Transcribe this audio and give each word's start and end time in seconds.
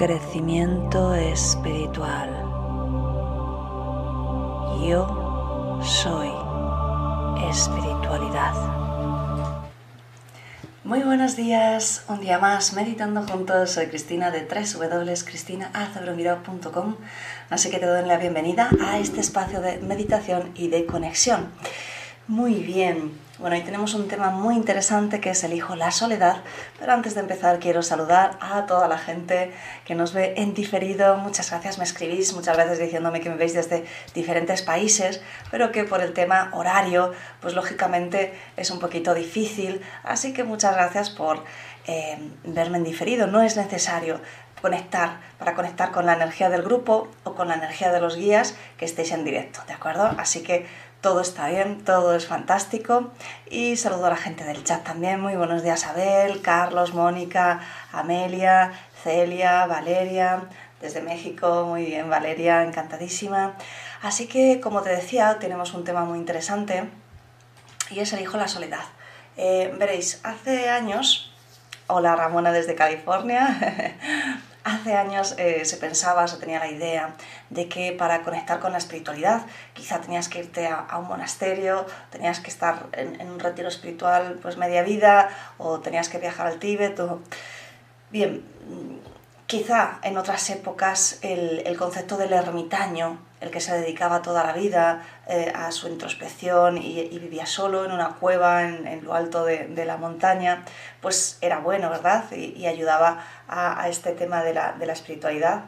Crecimiento 0.00 1.12
espiritual. 1.14 2.30
Yo 4.82 5.78
soy 5.84 6.30
espiritualidad. 7.50 8.54
Muy 10.84 11.00
buenos 11.00 11.36
días, 11.36 12.04
un 12.08 12.22
día 12.22 12.38
más 12.38 12.72
meditando 12.72 13.24
juntos. 13.24 13.72
Soy 13.72 13.88
Cristina 13.88 14.30
de 14.30 14.46
www.cristinaazabromiro.com, 14.46 16.96
así 17.50 17.68
que 17.68 17.78
te 17.78 17.84
doy 17.84 18.06
la 18.06 18.16
bienvenida 18.16 18.70
a 18.82 18.98
este 18.98 19.20
espacio 19.20 19.60
de 19.60 19.80
meditación 19.80 20.50
y 20.54 20.68
de 20.68 20.86
conexión. 20.86 21.50
Muy 22.30 22.54
bien, 22.54 23.10
bueno, 23.40 23.56
hoy 23.56 23.62
tenemos 23.62 23.92
un 23.94 24.06
tema 24.06 24.30
muy 24.30 24.54
interesante 24.54 25.20
que 25.20 25.30
es 25.30 25.42
Elijo 25.42 25.74
la 25.74 25.90
soledad, 25.90 26.36
pero 26.78 26.92
antes 26.92 27.14
de 27.14 27.22
empezar 27.22 27.58
quiero 27.58 27.82
saludar 27.82 28.38
a 28.40 28.66
toda 28.66 28.86
la 28.86 28.98
gente 28.98 29.50
que 29.84 29.96
nos 29.96 30.12
ve 30.12 30.34
en 30.36 30.54
diferido. 30.54 31.16
Muchas 31.16 31.50
gracias, 31.50 31.78
me 31.78 31.82
escribís 31.82 32.32
muchas 32.32 32.56
veces 32.56 32.78
diciéndome 32.78 33.20
que 33.20 33.30
me 33.30 33.34
veis 33.34 33.52
desde 33.52 33.84
diferentes 34.14 34.62
países, 34.62 35.20
pero 35.50 35.72
que 35.72 35.82
por 35.82 36.02
el 36.02 36.12
tema 36.12 36.50
horario, 36.52 37.12
pues 37.40 37.54
lógicamente 37.54 38.32
es 38.56 38.70
un 38.70 38.78
poquito 38.78 39.12
difícil, 39.12 39.80
así 40.04 40.32
que 40.32 40.44
muchas 40.44 40.76
gracias 40.76 41.10
por 41.10 41.42
eh, 41.88 42.16
verme 42.44 42.78
en 42.78 42.84
diferido. 42.84 43.26
No 43.26 43.42
es 43.42 43.56
necesario 43.56 44.20
conectar, 44.62 45.18
para 45.38 45.54
conectar 45.54 45.90
con 45.90 46.06
la 46.06 46.14
energía 46.14 46.48
del 46.48 46.62
grupo 46.62 47.08
o 47.24 47.34
con 47.34 47.48
la 47.48 47.54
energía 47.54 47.90
de 47.90 48.00
los 48.00 48.16
guías 48.16 48.54
que 48.76 48.84
estéis 48.84 49.10
en 49.10 49.24
directo, 49.24 49.62
¿de 49.66 49.72
acuerdo? 49.72 50.14
Así 50.18 50.42
que 50.42 50.66
todo 51.00 51.20
está 51.22 51.48
bien, 51.48 51.82
todo 51.84 52.14
es 52.14 52.26
fantástico. 52.26 53.10
Y 53.48 53.76
saludo 53.76 54.06
a 54.06 54.10
la 54.10 54.16
gente 54.16 54.44
del 54.44 54.64
chat 54.64 54.84
también. 54.84 55.20
Muy 55.20 55.34
buenos 55.34 55.62
días, 55.62 55.86
Abel, 55.86 56.42
Carlos, 56.42 56.94
Mónica, 56.94 57.60
Amelia, 57.92 58.72
Celia, 59.02 59.66
Valeria, 59.66 60.42
desde 60.80 61.00
México. 61.00 61.64
Muy 61.66 61.86
bien, 61.86 62.10
Valeria, 62.10 62.62
encantadísima. 62.64 63.54
Así 64.02 64.26
que, 64.26 64.60
como 64.60 64.82
te 64.82 64.90
decía, 64.90 65.38
tenemos 65.38 65.72
un 65.72 65.84
tema 65.84 66.04
muy 66.04 66.18
interesante 66.18 66.84
y 67.90 68.00
es 68.00 68.12
el 68.12 68.20
hijo 68.20 68.36
la 68.36 68.48
soledad. 68.48 68.84
Eh, 69.36 69.74
veréis, 69.78 70.20
hace 70.22 70.68
años, 70.68 71.32
hola 71.86 72.14
Ramona 72.14 72.52
desde 72.52 72.74
California, 72.74 73.96
Hace 74.62 74.94
años 74.94 75.34
eh, 75.38 75.64
se 75.64 75.76
pensaba, 75.78 76.28
se 76.28 76.36
tenía 76.36 76.58
la 76.58 76.70
idea 76.70 77.14
de 77.48 77.68
que 77.68 77.92
para 77.92 78.22
conectar 78.22 78.60
con 78.60 78.72
la 78.72 78.78
espiritualidad 78.78 79.46
quizá 79.72 80.00
tenías 80.00 80.28
que 80.28 80.40
irte 80.40 80.66
a, 80.66 80.98
un 80.98 81.08
monasterio, 81.08 81.86
tenías 82.10 82.40
que 82.40 82.50
estar 82.50 82.86
en, 82.92 83.30
un 83.30 83.40
retiro 83.40 83.68
espiritual 83.68 84.38
pues 84.42 84.58
media 84.58 84.82
vida 84.82 85.30
o 85.56 85.80
tenías 85.80 86.08
que 86.10 86.18
viajar 86.18 86.46
al 86.46 86.58
Tíbet. 86.58 87.00
Bien, 88.10 88.44
quizá 89.46 89.98
en 90.02 90.18
otras 90.18 90.50
épocas 90.50 91.18
el 91.22 91.76
concepto 91.78 92.18
del 92.18 92.32
ermitaño 92.32 93.29
el 93.40 93.50
que 93.50 93.60
se 93.60 93.74
dedicaba 93.78 94.22
toda 94.22 94.44
la 94.44 94.52
vida 94.52 95.02
eh, 95.26 95.52
a 95.54 95.72
su 95.72 95.88
introspección 95.88 96.78
y, 96.78 97.08
vivía 97.18 97.46
solo 97.46 97.84
en 97.84 97.92
una 97.92 98.16
cueva 98.16 98.64
en, 98.64 99.04
lo 99.04 99.14
alto 99.14 99.44
de, 99.44 99.84
la 99.84 99.96
montaña, 99.96 100.64
pues 101.00 101.38
era 101.40 101.58
bueno, 101.58 101.90
¿verdad? 101.90 102.30
Y, 102.32 102.66
ayudaba 102.66 103.24
a, 103.48 103.88
este 103.88 104.12
tema 104.12 104.42
de 104.42 104.54
la, 104.54 104.92
espiritualidad. 104.92 105.64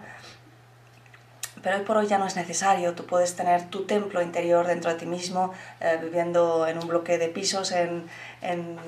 Pero 1.62 1.76
hoy 1.76 1.84
por 1.84 1.96
hoy 1.96 2.08
ya 2.08 2.18
no 2.18 2.26
es 2.26 2.34
necesario, 2.34 2.94
tú 2.94 3.06
puedes 3.06 3.36
tener 3.36 3.70
tu 3.70 3.84
templo 3.86 4.20
interior 4.20 4.66
dentro 4.66 4.90
de 4.90 4.98
ti 4.98 5.06
mismo, 5.06 5.52
eh, 5.80 5.96
viviendo 6.02 6.66
en 6.66 6.76
un 6.78 6.88
bloque 6.88 7.18
de 7.18 7.28
pisos 7.28 7.70
en, 7.72 8.10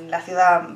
la 0.08 0.20
ciudad 0.20 0.68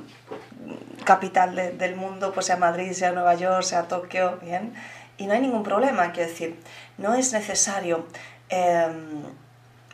capital 1.05 1.57
del 1.57 1.97
mundo, 1.97 2.33
pues 2.33 2.47
sea 2.47 2.57
Madrid, 2.57 2.93
sea 2.93 3.11
Nueva 3.11 3.35
York, 3.35 3.65
sea 3.65 3.89
Tokio, 3.89 4.39
bien 4.41 4.75
y 5.19 5.27
no 5.27 5.35
hay 5.35 5.41
ningún 5.41 5.65
problema, 5.65 6.13
quiero 6.13 6.31
decir, 6.31 6.59
no 6.97 7.15
es 7.15 7.33
necesario 7.33 8.07
em, 8.49 9.25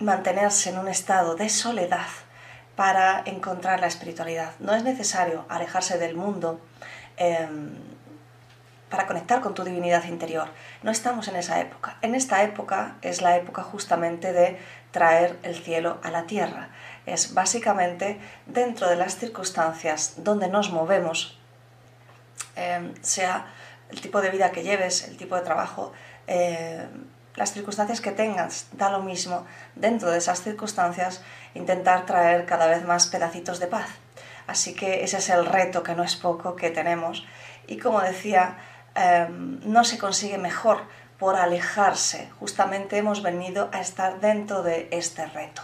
mantenerse 0.00 0.70
en 0.70 0.78
un 0.78 0.88
estado 0.88 1.34
de 1.34 1.48
soledad 1.48 2.06
para 2.76 3.22
encontrar 3.24 3.80
la 3.80 3.86
espiritualidad. 3.86 4.52
No 4.58 4.74
es 4.74 4.84
necesario 4.84 5.46
alejarse 5.48 5.98
del 5.98 6.14
mundo 6.14 6.60
em, 7.16 7.72
para 8.90 9.06
conectar 9.06 9.40
con 9.40 9.54
tu 9.54 9.64
divinidad 9.64 10.04
interior. 10.04 10.48
No 10.82 10.90
estamos 10.90 11.28
en 11.28 11.36
esa 11.36 11.60
época. 11.60 11.96
En 12.02 12.14
esta 12.14 12.42
época 12.42 12.96
es 13.00 13.22
la 13.22 13.36
época 13.36 13.62
justamente 13.62 14.32
de 14.32 14.58
traer 14.90 15.38
el 15.42 15.56
cielo 15.56 15.98
a 16.02 16.10
la 16.10 16.24
tierra. 16.24 16.68
Es 17.06 17.34
básicamente 17.34 18.20
dentro 18.46 18.88
de 18.88 18.96
las 18.96 19.16
circunstancias 19.16 20.14
donde 20.18 20.48
nos 20.48 20.70
movemos, 20.70 21.38
em, 22.56 22.94
sea 23.02 23.46
el 23.94 24.00
tipo 24.00 24.20
de 24.20 24.30
vida 24.30 24.50
que 24.50 24.64
lleves, 24.64 25.06
el 25.06 25.16
tipo 25.16 25.36
de 25.36 25.42
trabajo, 25.42 25.92
eh, 26.26 26.84
las 27.36 27.52
circunstancias 27.52 28.00
que 28.00 28.10
tengas, 28.10 28.66
da 28.72 28.90
lo 28.90 29.00
mismo. 29.00 29.46
Dentro 29.76 30.10
de 30.10 30.18
esas 30.18 30.42
circunstancias, 30.42 31.22
intentar 31.54 32.04
traer 32.04 32.44
cada 32.44 32.66
vez 32.66 32.84
más 32.84 33.06
pedacitos 33.06 33.60
de 33.60 33.68
paz. 33.68 33.88
Así 34.48 34.74
que 34.74 35.04
ese 35.04 35.18
es 35.18 35.28
el 35.30 35.46
reto, 35.46 35.84
que 35.84 35.94
no 35.94 36.02
es 36.02 36.16
poco, 36.16 36.56
que 36.56 36.70
tenemos. 36.70 37.24
Y 37.68 37.78
como 37.78 38.00
decía, 38.00 38.56
em, 38.96 39.60
no 39.62 39.84
se 39.84 39.96
consigue 39.96 40.38
mejor 40.38 40.78
por 41.18 41.36
alejarse. 41.36 42.30
Justamente 42.40 42.98
hemos 42.98 43.22
venido 43.22 43.68
a 43.72 43.80
estar 43.80 44.20
dentro 44.20 44.64
de 44.64 44.88
este 44.90 45.24
reto. 45.26 45.62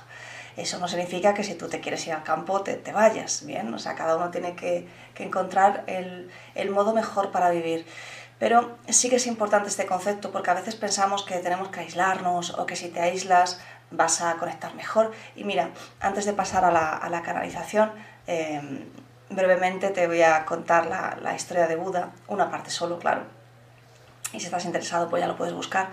Eso 0.56 0.78
no 0.78 0.88
significa 0.88 1.34
que 1.34 1.44
si 1.44 1.54
tú 1.54 1.68
te 1.68 1.80
quieres 1.80 2.06
ir 2.06 2.12
al 2.12 2.22
campo 2.22 2.62
te, 2.62 2.74
te 2.74 2.92
vayas, 2.92 3.46
¿bien? 3.46 3.72
O 3.72 3.78
sea, 3.78 3.94
cada 3.94 4.16
uno 4.16 4.30
tiene 4.30 4.54
que, 4.54 4.86
que 5.14 5.24
encontrar 5.24 5.84
el, 5.86 6.30
el 6.54 6.70
modo 6.70 6.92
mejor 6.92 7.30
para 7.30 7.50
vivir. 7.50 7.86
Pero 8.40 8.78
sí 8.88 9.10
que 9.10 9.16
es 9.16 9.26
importante 9.26 9.68
este 9.68 9.84
concepto 9.84 10.32
porque 10.32 10.50
a 10.50 10.54
veces 10.54 10.74
pensamos 10.74 11.24
que 11.24 11.36
tenemos 11.40 11.68
que 11.68 11.80
aislarnos 11.80 12.58
o 12.58 12.64
que 12.64 12.74
si 12.74 12.88
te 12.88 13.00
aíslas 13.00 13.60
vas 13.90 14.22
a 14.22 14.36
conectar 14.36 14.74
mejor. 14.74 15.12
Y 15.36 15.44
mira, 15.44 15.68
antes 16.00 16.24
de 16.24 16.32
pasar 16.32 16.64
a 16.64 16.70
la, 16.70 17.22
canalización, 17.22 17.92
em, 18.26 18.86
brevemente 19.28 19.90
te 19.90 20.06
voy 20.06 20.22
a 20.22 20.46
contar 20.46 20.86
la, 20.86 21.34
historia 21.36 21.66
de 21.66 21.76
Buda, 21.76 22.12
una 22.28 22.50
parte 22.50 22.70
solo, 22.70 22.98
claro. 22.98 23.24
Y 24.32 24.40
si 24.40 24.46
estás 24.46 24.64
interesado, 24.64 25.10
pues 25.10 25.20
ya 25.20 25.28
lo 25.28 25.36
puedes 25.36 25.52
buscar. 25.54 25.88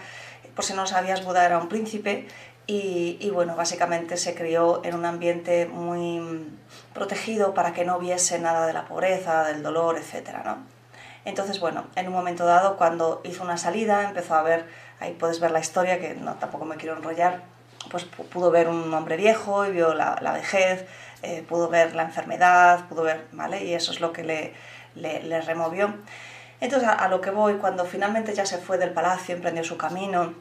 Por 0.56 0.64
si 0.64 0.74
no 0.74 0.84
lo 0.84 0.88
sabías, 0.88 1.25
Buda 1.25 1.46
era 1.46 1.58
un 1.58 1.68
príncipe 1.68 2.28
y, 2.66 3.18
y, 3.19 3.29
bueno, 3.29 3.58
básicamente 3.58 4.16
se 4.16 4.35
crió 4.35 4.81
en 4.85 4.96
un 4.96 5.06
ambiente 5.06 5.66
muy 5.66 6.50
protegido 6.94 7.53
para 7.53 7.74
que 7.74 7.84
no 7.84 8.00
viese 8.00 8.40
nada 8.40 8.68
de 8.68 8.74
la 8.74 8.85
pobreza, 8.85 9.44
del 9.44 9.64
dolor, 9.64 9.97
etc. 9.97 10.29
¿no? 10.46 10.76
Entonces, 11.27 11.59
bueno, 11.59 11.83
en 11.97 12.07
un 12.07 12.13
momento 12.13 12.45
dado, 12.45 12.77
cuando 12.77 13.19
hizo 13.25 13.43
una 13.43 13.57
salida, 13.57 14.05
empezó 14.05 14.33
a 14.35 14.43
ver, 14.43 14.65
ahí 15.01 15.11
puedes 15.11 15.41
ver 15.41 15.51
la 15.51 15.59
historia, 15.59 15.99
que 15.99 16.13
no 16.13 16.35
tampoco 16.35 16.63
me 16.63 16.77
quiero 16.77 16.95
enrollar, 16.95 17.41
pues 17.91 18.05
pudo 18.05 18.49
ver 18.49 18.69
un 18.69 18.93
hombre 18.93 19.17
viejo 19.17 19.66
y 19.66 19.73
vio 19.73 19.93
la, 19.93 20.16
vejez, 20.31 20.85
eh, 21.23 21.43
pudo 21.45 21.67
ver 21.67 21.95
la 21.95 22.03
enfermedad, 22.03 22.87
pudo 22.87 23.03
ver, 23.03 23.27
¿vale? 23.33 23.61
Y 23.66 23.73
eso 23.73 23.91
es 23.91 23.99
lo 23.99 24.13
que 24.13 24.23
le, 24.23 24.53
le, 24.95 25.41
removió. 25.41 25.95
Entonces, 26.61 26.87
a, 26.87 27.09
lo 27.09 27.19
que 27.19 27.31
voy, 27.31 27.55
cuando 27.55 27.83
finalmente 27.83 28.33
ya 28.33 28.45
se 28.45 28.57
fue 28.57 28.78
del 28.78 28.91
palacio, 28.91 29.35
emprendió 29.35 29.66
su 29.66 29.75
camino 29.75 30.34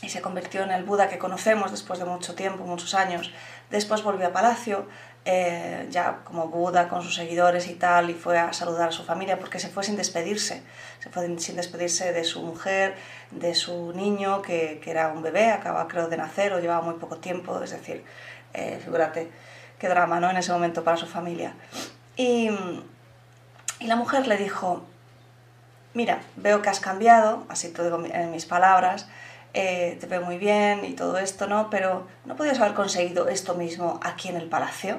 y 0.00 0.08
se 0.08 0.22
convirtió 0.22 0.62
en 0.62 0.70
el 0.70 0.84
Buda 0.84 1.10
que 1.10 1.18
conocemos 1.18 1.70
después 1.70 1.98
de 1.98 2.06
mucho 2.06 2.34
tiempo, 2.34 2.64
muchos 2.64 2.94
años, 2.94 3.30
después 3.68 4.02
volvió 4.02 4.28
a 4.28 4.32
palacio, 4.32 4.86
eh, 5.24 5.86
ya 5.90 6.20
como 6.24 6.48
Buda 6.48 6.88
con 6.88 7.02
sus 7.02 7.14
seguidores 7.14 7.68
y 7.68 7.74
tal, 7.74 8.10
y 8.10 8.14
fue 8.14 8.38
a 8.38 8.52
saludar 8.52 8.88
a 8.88 8.92
su 8.92 9.04
familia 9.04 9.38
porque 9.38 9.58
se 9.58 9.68
fue 9.68 9.84
sin 9.84 9.96
despedirse, 9.96 10.62
se 11.00 11.10
fue 11.10 11.38
sin 11.38 11.56
despedirse 11.56 12.12
de 12.12 12.24
su 12.24 12.42
mujer, 12.42 12.94
de 13.30 13.54
su 13.54 13.92
niño, 13.92 14.42
que, 14.42 14.80
que 14.82 14.90
era 14.90 15.08
un 15.08 15.22
bebé, 15.22 15.50
acaba 15.50 15.86
creo 15.88 16.08
de 16.08 16.16
nacer 16.16 16.52
o 16.52 16.60
llevaba 16.60 16.82
muy 16.82 16.94
poco 16.94 17.18
tiempo, 17.18 17.62
es 17.62 17.70
decir, 17.70 18.04
eh, 18.54 18.80
figúrate 18.82 19.30
qué 19.78 19.88
drama 19.88 20.18
¿no? 20.20 20.30
en 20.30 20.36
ese 20.36 20.52
momento 20.52 20.82
para 20.82 20.96
su 20.96 21.06
familia. 21.06 21.54
Y, 22.16 22.50
y 23.80 23.86
la 23.86 23.96
mujer 23.96 24.26
le 24.26 24.36
dijo, 24.36 24.82
mira, 25.94 26.20
veo 26.36 26.62
que 26.62 26.68
has 26.68 26.80
cambiado, 26.80 27.44
así 27.48 27.68
te 27.68 27.82
digo 27.82 28.02
en 28.04 28.30
mis 28.30 28.46
palabras, 28.46 29.08
eh, 29.54 29.96
te 30.00 30.06
veo 30.06 30.22
muy 30.22 30.38
bien 30.38 30.84
y 30.84 30.92
todo 30.92 31.18
esto, 31.18 31.46
¿no? 31.46 31.70
Pero 31.70 32.06
¿no 32.24 32.36
podías 32.36 32.60
haber 32.60 32.74
conseguido 32.74 33.28
esto 33.28 33.54
mismo 33.54 34.00
aquí 34.02 34.28
en 34.28 34.36
el 34.36 34.48
palacio? 34.48 34.98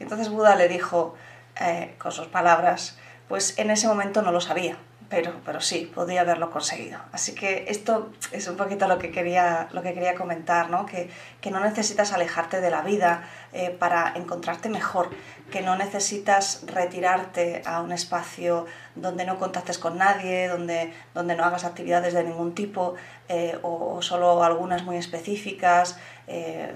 entonces 0.00 0.28
Buda 0.28 0.54
le 0.54 0.68
dijo, 0.68 1.16
eh, 1.60 1.94
con 1.98 2.12
sus 2.12 2.28
palabras, 2.28 2.96
pues 3.28 3.58
en 3.58 3.70
ese 3.70 3.88
momento 3.88 4.22
no 4.22 4.30
lo 4.30 4.40
sabía, 4.40 4.78
pero, 5.08 5.32
pero 5.44 5.60
sí, 5.60 5.90
podría 5.94 6.20
haberlo 6.20 6.50
conseguido. 6.50 6.98
Así 7.12 7.34
que 7.34 7.64
esto 7.68 8.10
es 8.30 8.46
un 8.46 8.56
poquito 8.56 8.86
lo 8.86 8.98
que 8.98 9.10
quería, 9.10 9.68
lo 9.72 9.82
que 9.82 9.94
quería 9.94 10.14
comentar, 10.14 10.68
¿no? 10.68 10.84
Que, 10.84 11.08
que 11.40 11.50
no 11.50 11.60
necesitas 11.60 12.12
alejarte 12.12 12.60
de 12.60 12.70
la 12.70 12.82
vida 12.82 13.22
eh, 13.54 13.70
para 13.70 14.12
encontrarte 14.16 14.68
mejor, 14.68 15.08
que 15.50 15.62
no 15.62 15.76
necesitas 15.76 16.62
retirarte 16.66 17.62
a 17.64 17.80
un 17.80 17.92
espacio 17.92 18.66
donde 18.94 19.24
no 19.24 19.38
contactes 19.38 19.78
con 19.78 19.96
nadie, 19.96 20.48
donde, 20.48 20.92
donde 21.14 21.36
no 21.36 21.44
hagas 21.44 21.64
actividades 21.64 22.12
de 22.12 22.24
ningún 22.24 22.54
tipo 22.54 22.94
eh, 23.28 23.58
o, 23.62 24.02
solo 24.02 24.44
algunas 24.44 24.84
muy 24.84 24.96
específicas. 24.96 25.98
Eh, 26.26 26.74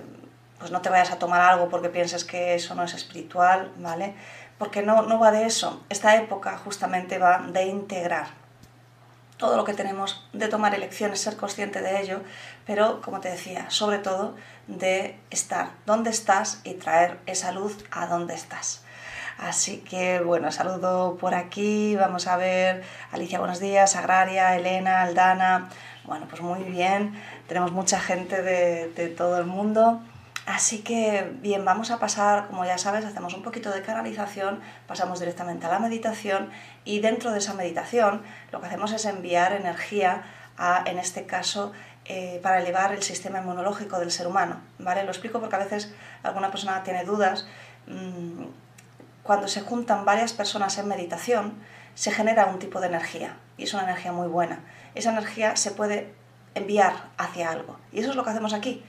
pues 0.58 0.70
no 0.70 0.81
te 0.81 0.90
vayas 0.90 1.11
a 1.11 1.19
tomar 1.19 1.40
algo 1.40 1.69
porque 1.69 1.88
pienses 1.88 2.25
que 2.25 2.55
eso 2.55 2.76
no 2.76 2.84
es 2.84 2.94
espiritual, 2.94 3.73
¿vale? 3.79 4.14
Porque 4.58 4.82
no, 4.82 5.02
no 5.02 5.19
va 5.19 5.31
de 5.31 5.46
eso. 5.46 5.82
Esta 5.88 6.16
época 6.16 6.56
justamente 6.58 7.19
va 7.19 7.38
de 7.38 7.66
integrar 7.66 8.43
todo 9.43 9.56
lo 9.56 9.64
que 9.64 9.75
tenemos, 9.75 10.25
de 10.32 10.46
tomar 10.46 10.72
elecciones, 10.72 11.20
ser 11.20 11.37
consciente 11.37 11.81
de 11.81 12.00
ello, 12.00 12.20
pero 12.64 13.00
como 13.02 13.19
te 13.19 13.28
decía, 13.28 13.69
sobre 13.70 13.99
todo 13.99 14.37
de 14.69 15.19
estar 15.31 15.70
donde 15.84 16.10
estás 16.10 16.60
y 16.62 16.75
traer 16.75 17.19
esa 17.26 17.50
luz 17.50 17.84
a 17.90 18.06
donde 18.06 18.34
estás. 18.34 18.84
Así 19.38 19.78
que 19.78 20.20
bueno, 20.20 20.52
saludo 20.52 21.16
por 21.16 21.34
aquí, 21.34 21.96
vamos 21.96 22.28
a 22.28 22.37
ver, 22.37 22.84
Alicia, 23.10 23.40
buenos 23.40 23.58
días, 23.58 23.96
Agraria, 23.96 24.55
Elena, 24.55 25.02
Aldana, 25.02 25.70
bueno, 26.05 26.26
pues 26.28 26.40
muy 26.40 26.62
bien, 26.62 27.20
tenemos 27.48 27.72
mucha 27.72 27.98
gente 27.98 28.43
de, 28.43 28.93
de 28.94 29.08
todo 29.08 29.38
el 29.38 29.46
mundo. 29.46 30.00
Así 30.44 30.82
que 30.82 31.32
bien, 31.40 31.64
vamos 31.64 31.92
a 31.92 32.00
pasar, 32.00 32.48
como 32.48 32.64
ya 32.64 32.76
sabes, 32.76 33.04
hacemos 33.04 33.32
un 33.34 33.42
poquito 33.42 33.70
de 33.70 33.82
canalización, 33.82 34.60
pasamos 34.88 35.20
directamente 35.20 35.66
a 35.66 35.68
la 35.68 35.78
meditación 35.78 36.50
y 36.84 36.98
dentro 36.98 37.30
de 37.30 37.38
esa 37.38 37.54
meditación 37.54 38.22
lo 38.50 38.60
que 38.60 38.66
hacemos 38.66 38.90
es 38.90 39.04
enviar 39.04 39.52
energía 39.52 40.24
a, 40.58 40.82
en 40.86 40.98
este 40.98 41.26
caso, 41.26 41.72
eh, 42.06 42.40
para 42.42 42.60
elevar 42.60 42.92
el 42.92 43.04
sistema 43.04 43.38
inmunológico 43.38 44.00
del 44.00 44.10
ser 44.10 44.26
humano. 44.26 44.60
¿vale? 44.80 45.04
Lo 45.04 45.10
explico 45.10 45.38
porque 45.38 45.54
a 45.54 45.60
veces 45.60 45.94
alguna 46.24 46.50
persona 46.50 46.82
tiene 46.82 47.04
dudas. 47.04 47.46
Mm, 47.86 48.46
cuando 49.22 49.46
se 49.46 49.60
juntan 49.60 50.04
varias 50.04 50.32
personas 50.32 50.76
en 50.78 50.88
meditación, 50.88 51.54
se 51.94 52.10
genera 52.10 52.46
un 52.46 52.58
tipo 52.58 52.80
de 52.80 52.88
energía 52.88 53.36
y 53.56 53.64
es 53.64 53.74
una 53.74 53.84
energía 53.84 54.10
muy 54.10 54.26
buena. 54.26 54.58
Esa 54.96 55.12
energía 55.12 55.54
se 55.54 55.70
puede 55.70 56.12
enviar 56.56 57.10
hacia 57.16 57.50
algo 57.50 57.78
y 57.92 58.00
eso 58.00 58.10
es 58.10 58.16
lo 58.16 58.24
que 58.24 58.30
hacemos 58.30 58.52
aquí 58.52 58.82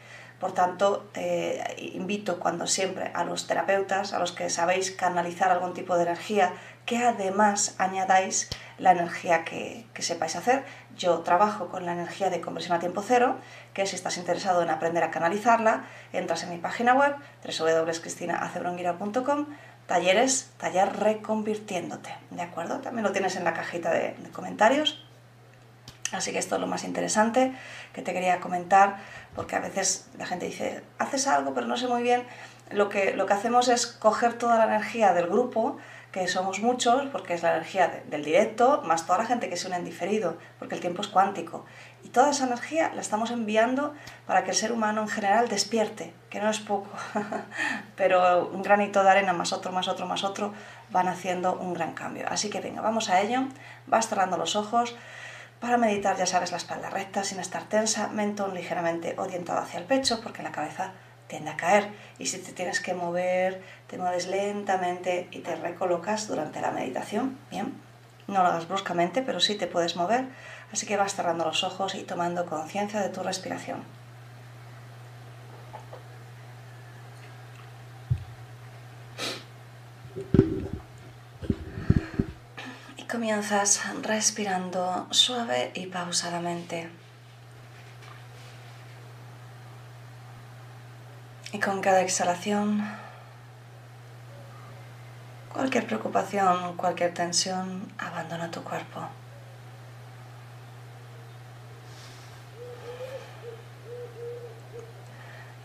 por 0.44 0.52
tanto, 0.52 1.08
eh, 1.16 1.64
invito 1.94 2.38
cuando 2.38 2.68
siempre 2.68 3.12
a 3.14 3.24
los 3.24 3.48
terapeutas, 3.48 4.12
a 4.12 4.20
los 4.20 4.34
que 4.34 4.50
sabéis 4.50 4.92
canalizar 4.92 5.50
algún 5.50 5.74
tipo 5.74 5.96
de 5.96 6.04
energía, 6.04 6.52
que 6.86 6.98
además 6.98 7.76
añadáis 7.78 8.50
la 8.78 8.92
energía 8.92 9.46
que, 9.46 9.86
sepáis 10.00 10.36
hacer. 10.36 10.66
Yo 10.98 11.20
trabajo 11.20 11.70
con 11.70 11.86
la 11.86 11.94
energía 11.94 12.30
de 12.30 12.42
conversión 12.42 12.76
a 12.76 12.82
tiempo 12.82 13.02
cero, 13.02 13.38
que 13.74 13.86
si 13.86 13.96
estás 13.96 14.18
interesado 14.18 14.62
en 14.62 14.70
aprender 14.70 15.02
a 15.06 15.12
canalizarla, 15.12 15.86
entras 16.12 16.44
en 16.44 16.50
mi 16.50 16.58
página 16.58 16.94
web 16.94 17.16
www.cristinacebronguira.com 17.48 19.46
talleres, 19.88 20.52
taller 20.58 20.94
reconvirtiéndote, 20.94 22.14
¿de 22.32 22.42
acuerdo? 22.42 22.80
También 22.80 23.06
lo 23.06 23.14
tienes 23.14 23.38
en 23.38 23.46
la 23.46 23.54
cajita 23.54 23.94
de 23.94 24.14
comentarios. 24.34 25.06
Así 26.14 26.32
que 26.32 26.40
esto 26.40 26.56
es 26.56 26.62
lo 26.62 26.68
más 26.68 26.84
interesante 26.84 27.54
que 27.94 28.02
te 28.02 28.14
quería 28.14 28.40
comentar, 28.40 28.98
porque 29.36 29.56
a 29.56 29.60
veces 29.60 30.08
la 30.18 30.26
gente 30.26 30.46
dice, 30.46 30.84
haces 31.00 31.28
algo, 31.28 31.54
pero 31.54 31.68
no 31.68 31.78
sé 31.78 31.88
muy 31.88 32.04
bien. 32.04 32.24
Lo 32.72 32.90
que, 32.90 33.14
lo 33.16 33.26
que 33.26 33.34
hacemos 33.34 33.68
es 33.68 33.88
coger 33.88 34.34
toda 34.34 34.58
la 34.58 34.66
energía 34.66 35.14
del 35.14 35.28
grupo, 35.28 35.78
que 36.14 36.28
somos 36.28 36.60
muchos, 36.60 37.08
porque 37.12 37.34
es 37.34 37.42
la 37.42 37.56
energía 37.56 38.04
del 38.08 38.24
directo, 38.24 38.84
más 38.86 39.08
toda 39.08 39.18
la 39.18 39.26
gente 39.26 39.50
que 39.50 39.58
se 39.58 39.66
une 39.66 39.78
en 39.78 39.84
diferido, 39.84 40.38
porque 40.60 40.76
el 40.76 40.82
tiempo 40.82 41.02
es 41.02 41.08
cuántico. 41.08 41.66
Y 42.04 42.10
toda 42.10 42.30
esa 42.30 42.46
energía 42.46 42.92
la 42.94 43.02
estamos 43.02 43.32
enviando 43.32 43.96
para 44.28 44.44
que 44.44 44.52
el 44.52 44.56
ser 44.56 44.72
humano 44.72 45.02
en 45.02 45.08
general 45.08 45.50
despierte, 45.50 46.14
que 46.30 46.40
no 46.40 46.52
es 46.52 46.60
poco, 46.60 46.88
pero 47.96 48.48
un 48.48 48.62
granito 48.62 49.04
de 49.04 49.10
arena 49.10 49.34
más 49.34 49.54
otro, 49.54 49.72
más 49.72 49.88
otro, 49.88 50.06
más 50.06 50.24
otro, 50.24 50.54
van 50.92 51.08
haciendo 51.08 51.54
un 51.56 51.74
gran 51.74 51.94
cambio. 51.94 52.26
Así 52.30 52.52
que 52.52 52.62
venga, 52.62 52.82
vamos 52.82 53.10
a 53.10 53.20
ello, 53.20 53.46
vas 53.88 54.08
cerrando 54.08 54.38
los 54.38 54.56
ojos. 54.56 54.96
Para 55.64 55.78
meditar, 55.78 56.18
ya 56.18 56.26
sabes, 56.26 56.52
la 56.52 56.58
espalda 56.58 56.90
recta 56.90 57.24
sin 57.24 57.40
estar 57.40 57.64
tensa, 57.64 58.10
mentón 58.10 58.54
ligeramente 58.54 59.16
orientado 59.18 59.60
hacia 59.60 59.80
el 59.80 59.86
pecho 59.86 60.20
porque 60.20 60.44
la 60.44 60.52
cabeza 60.52 60.92
tiende 61.28 61.52
a 61.52 61.56
caer. 61.56 61.90
Y 62.20 62.26
si 62.26 62.40
te 62.40 62.52
tienes 62.52 62.82
que 62.82 62.94
mover, 62.94 63.64
te 63.88 63.98
mueves 63.98 64.28
lentamente 64.28 65.30
y 65.32 65.40
te 65.40 65.56
recolocas 65.56 66.28
durante 66.28 66.60
la 66.60 66.72
meditación. 66.72 67.38
Bien, 67.50 67.74
no 68.28 68.44
lo 68.44 68.50
hagas 68.50 68.68
bruscamente, 68.68 69.22
pero 69.22 69.40
sí 69.40 69.56
te 69.56 69.68
puedes 69.68 69.96
mover. 69.96 70.26
Así 70.74 70.86
que 70.86 70.98
vas 70.98 71.16
cerrando 71.16 71.46
los 71.46 71.64
ojos 71.64 71.96
y 71.96 72.04
tomando 72.04 72.46
conciencia 72.46 73.00
de 73.00 73.08
tu 73.08 73.24
respiración. 73.24 73.86
Comienzas 83.14 83.80
respirando 84.02 85.06
suave 85.12 85.72
y 85.76 85.86
pausadamente. 85.86 86.90
Y 91.52 91.60
con 91.60 91.80
cada 91.80 92.02
exhalación, 92.02 92.84
cualquier 95.54 95.86
preocupación, 95.86 96.76
cualquier 96.76 97.14
tensión, 97.14 97.94
abandona 98.00 98.50
tu 98.50 98.64
cuerpo. 98.64 99.08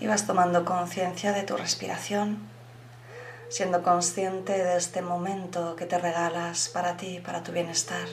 Y 0.00 0.06
vas 0.06 0.26
tomando 0.26 0.66
conciencia 0.66 1.32
de 1.32 1.44
tu 1.44 1.56
respiración 1.56 2.57
siendo 3.48 3.82
consciente 3.82 4.52
de 4.52 4.76
este 4.76 5.00
momento 5.02 5.74
que 5.76 5.86
te 5.86 5.98
regalas 5.98 6.68
para 6.68 6.96
ti, 6.96 7.20
para 7.20 7.42
tu 7.42 7.52
bienestar. 7.52 8.06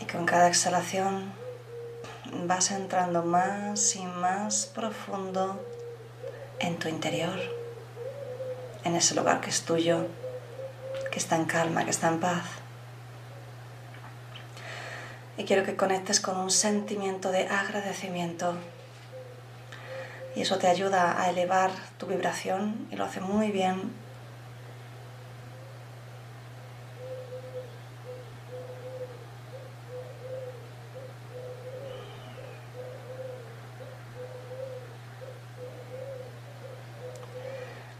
Y 0.00 0.04
con 0.04 0.26
cada 0.26 0.48
exhalación 0.48 1.32
vas 2.46 2.70
entrando 2.70 3.22
más 3.22 3.96
y 3.96 4.04
más 4.04 4.66
profundo 4.66 5.64
en 6.58 6.78
tu 6.78 6.88
interior, 6.88 7.38
en 8.84 8.96
ese 8.96 9.14
lugar 9.14 9.40
que 9.40 9.50
es 9.50 9.62
tuyo, 9.62 10.06
que 11.10 11.18
está 11.18 11.36
en 11.36 11.46
calma, 11.46 11.84
que 11.84 11.90
está 11.90 12.08
en 12.08 12.20
paz. 12.20 12.44
Y 15.36 15.44
quiero 15.44 15.64
que 15.64 15.76
conectes 15.76 16.20
con 16.20 16.36
un 16.36 16.50
sentimiento 16.50 17.30
de 17.30 17.48
agradecimiento 17.48 18.54
y 20.34 20.42
eso 20.42 20.58
te 20.58 20.66
ayuda 20.66 21.20
a 21.20 21.30
elevar 21.30 21.70
tu 21.98 22.06
vibración 22.06 22.88
y 22.90 22.96
lo 22.96 23.04
hace 23.04 23.20
muy 23.20 23.50
bien. 23.50 23.92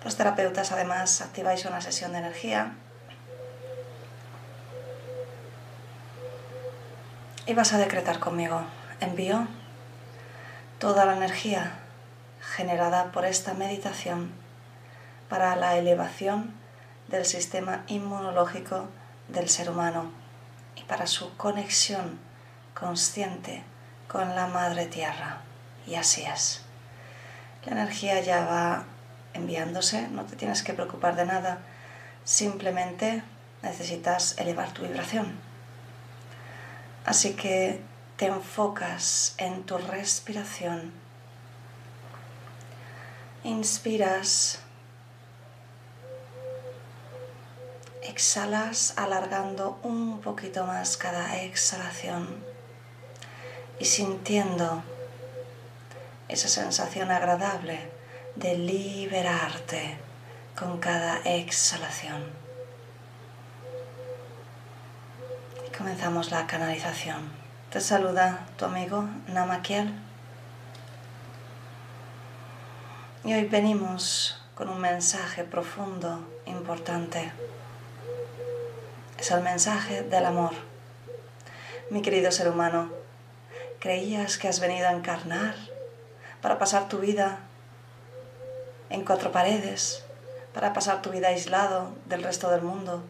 Los 0.03 0.17
terapeutas 0.17 0.71
además 0.71 1.23
activáis 1.23 1.65
una 1.65 1.81
sesión 1.81 2.13
de 2.13 2.19
energía 2.19 2.75
y 7.47 7.55
vas 7.55 7.73
a 7.73 7.79
decretar 7.79 8.19
conmigo. 8.19 8.63
Envío 9.01 9.47
toda 10.79 11.07
la 11.07 11.17
energía 11.17 11.84
generada 12.53 13.13
por 13.13 13.25
esta 13.25 13.55
meditación 13.55 14.33
para 15.29 15.57
la 15.57 15.77
elevación 15.77 16.55
del 17.09 17.25
sistema 17.25 17.85
inmunológico 17.87 18.89
del 19.29 19.49
ser 19.49 19.71
humano 19.71 20.11
y 20.77 20.83
para 20.83 21.07
su 21.07 21.37
conexión 21.37 22.19
consciente 22.75 23.63
con 24.09 24.35
la 24.35 24.47
Madre 24.47 24.87
Tierra. 24.87 25.41
Y 25.87 25.95
así 25.95 26.23
es. 26.23 26.63
La 27.65 27.73
energía 27.73 28.21
ya 28.21 28.45
va 28.45 28.85
enviándose, 29.33 30.09
no 30.09 30.25
te 30.25 30.37
tienes 30.37 30.63
que 30.63 30.75
preocupar 30.75 31.17
de 31.17 31.27
nada, 31.27 31.59
simplemente 32.25 33.23
necesitas 33.63 34.39
elevar 34.39 34.73
tu 34.73 34.83
vibración. 34.83 35.33
Así 37.05 37.35
que 37.35 37.81
te 38.17 38.27
enfocas 38.27 39.35
en 39.39 39.65
tu 39.65 39.79
respiración 39.79 40.93
Inspiras. 43.45 44.59
Exhalas 48.03 48.95
alargando 48.97 49.79
un 49.83 50.23
poquito 50.23 50.65
más 50.65 50.97
cada 50.97 51.43
exhalación 51.43 52.43
y 53.79 53.85
sintiendo 53.85 54.83
esa 56.29 56.49
sensación 56.49 57.11
agradable 57.11 57.91
de 58.35 58.57
liberarte, 58.57 59.99
con 60.59 60.79
cada 60.79 61.19
exhalación. 61.27 62.25
Comenzamos 65.77 66.31
la 66.31 66.47
canalización. 66.47 67.31
Te 67.71 67.83
saluda 67.83 68.47
tu 68.57 68.65
amigo 68.65 69.07
Namakiel. 69.29 70.04
Y 73.27 73.33
hoy 73.33 73.45
venimos 73.45 74.39
con 74.55 74.69
un 74.69 74.79
mensaje 74.83 75.45
profundo, 75.45 76.29
importante. 76.45 77.33
Es 79.19 79.31
el 79.31 79.43
mensaje 79.43 80.03
del 80.03 80.27
amor. 80.27 80.51
Mi 81.89 82.03
querido 82.03 82.31
ser 82.31 82.49
humano, 82.49 82.91
¿creías 83.79 84.37
que 84.37 84.49
has 84.49 84.61
venido 84.61 84.89
a 84.89 84.93
encarnar 84.93 85.55
para 86.43 86.59
pasar 86.59 86.87
tu 86.91 86.99
vida 86.99 87.39
en 88.91 89.07
cuatro 89.07 89.33
paredes, 89.33 90.05
para 90.53 90.75
pasar 90.75 91.01
tu 91.01 91.09
vida 91.09 91.29
aislado 91.29 91.93
del 92.05 92.23
resto 92.23 92.51
del 92.51 92.61
mundo, 92.61 93.03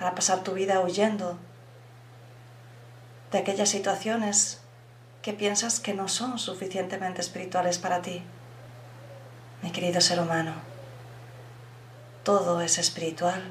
para 0.00 0.16
pasar 0.16 0.42
tu 0.42 0.54
vida 0.54 0.80
huyendo 0.80 1.38
de 3.30 3.38
aquellas 3.38 3.68
situaciones 3.68 4.62
que 5.22 5.32
piensas 5.32 5.78
que 5.78 5.94
no 5.94 6.08
son 6.08 6.40
suficientemente 6.40 7.20
espirituales 7.20 7.78
para 7.78 8.02
ti. 8.02 8.24
Mi 9.62 9.72
querido 9.72 10.00
ser 10.00 10.20
humano, 10.20 10.52
todo 12.24 12.60
es 12.60 12.78
espiritual 12.78 13.42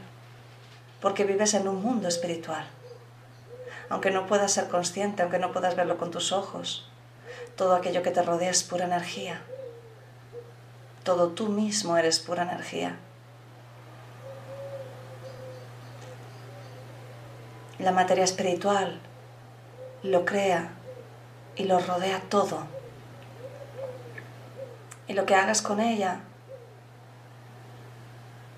porque 1.01 1.23
vives 1.23 1.53
en 1.53 1.67
un 1.67 1.81
mundo 1.81 2.07
espiritual. 2.07 2.65
Aunque 3.89 4.11
no 4.11 4.25
puedas 4.27 4.51
ser 4.51 4.67
consciente, 4.67 5.21
aunque 5.21 5.39
no 5.39 5.51
puedas 5.51 5.75
verlo 5.75 5.97
con 5.97 6.11
tus 6.11 6.31
ojos, 6.31 6.89
todo 7.55 7.75
aquello 7.75 8.03
que 8.03 8.11
te 8.11 8.23
rodea 8.23 8.49
es 8.49 8.63
pura 8.63 8.85
energía. 8.85 9.41
Todo 11.03 11.29
tú 11.29 11.49
mismo 11.49 11.97
eres 11.97 12.19
pura 12.19 12.43
energía. 12.43 12.97
La 17.77 17.91
materia 17.91 18.23
espiritual 18.23 18.99
lo 20.01 20.25
crea 20.25 20.71
y 21.55 21.65
lo 21.65 21.79
rodea 21.79 22.21
todo. 22.29 22.74
Y 25.07 25.13
lo 25.13 25.25
que 25.25 25.35
hagas 25.35 25.61
con 25.61 25.79
ella 25.79 26.21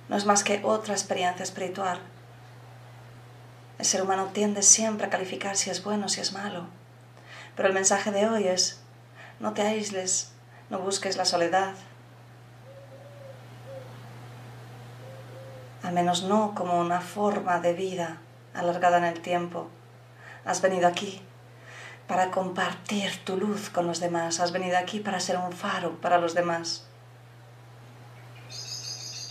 no 0.09 0.15
es 0.15 0.25
más 0.25 0.43
que 0.43 0.61
otra 0.63 0.93
experiencia 0.93 1.43
espiritual. 1.43 1.99
El 3.77 3.85
ser 3.85 4.01
humano 4.01 4.29
tiende 4.33 4.63
siempre 4.63 5.07
a 5.07 5.09
calificar 5.09 5.57
si 5.57 5.69
es 5.69 5.83
bueno, 5.83 6.09
si 6.09 6.21
es 6.21 6.33
malo. 6.33 6.65
Pero 7.55 7.67
el 7.67 7.73
mensaje 7.73 8.11
de 8.11 8.27
hoy 8.27 8.47
es, 8.47 8.79
no 9.39 9.53
te 9.53 9.61
aísles, 9.61 10.31
no 10.69 10.79
busques 10.79 11.17
la 11.17 11.25
soledad, 11.25 11.73
al 15.83 15.93
menos 15.93 16.23
no 16.23 16.53
como 16.55 16.79
una 16.79 17.01
forma 17.01 17.59
de 17.59 17.73
vida 17.73 18.17
alargada 18.53 18.97
en 18.97 19.05
el 19.05 19.21
tiempo. 19.21 19.69
Has 20.45 20.61
venido 20.61 20.87
aquí 20.87 21.21
para 22.07 22.31
compartir 22.31 23.23
tu 23.25 23.35
luz 23.37 23.69
con 23.69 23.85
los 23.85 23.99
demás, 23.99 24.39
has 24.39 24.51
venido 24.51 24.77
aquí 24.77 24.99
para 24.99 25.19
ser 25.19 25.37
un 25.37 25.51
faro 25.51 25.99
para 25.99 26.17
los 26.17 26.33
demás. 26.33 26.85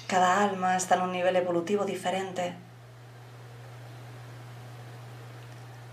Cada 0.06 0.44
alma 0.44 0.76
está 0.76 0.96
en 0.96 1.02
un 1.02 1.12
nivel 1.12 1.34
evolutivo 1.36 1.84
diferente 1.84 2.54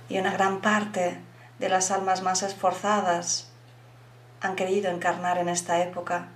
y 0.10 0.20
una 0.20 0.32
gran 0.32 0.62
parte 0.62 1.20
de 1.58 1.70
las 1.70 1.90
almas 1.90 2.22
más 2.22 2.44
esforzadas 2.44 3.50
han 4.42 4.56
querido 4.56 4.92
encarnar 4.92 5.38
en 5.38 5.50
esta 5.50 5.82
época 5.82 6.28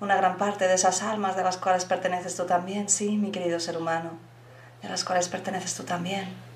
una 0.00 0.16
gran 0.16 0.36
parte 0.36 0.68
de 0.68 0.74
esas 0.74 1.02
almas 1.02 1.34
de 1.34 1.42
las 1.42 1.56
cuales 1.56 1.86
perteneces 1.86 2.36
tú 2.36 2.44
también, 2.44 2.88
sí, 2.88 3.16
mi 3.16 3.30
querido 3.30 3.58
ser 3.58 3.78
humano, 3.78 4.10
de 4.82 4.88
las 4.88 5.04
cuales 5.04 5.28
perteneces 5.28 5.74
tú 5.74 5.84
también. 5.84 6.53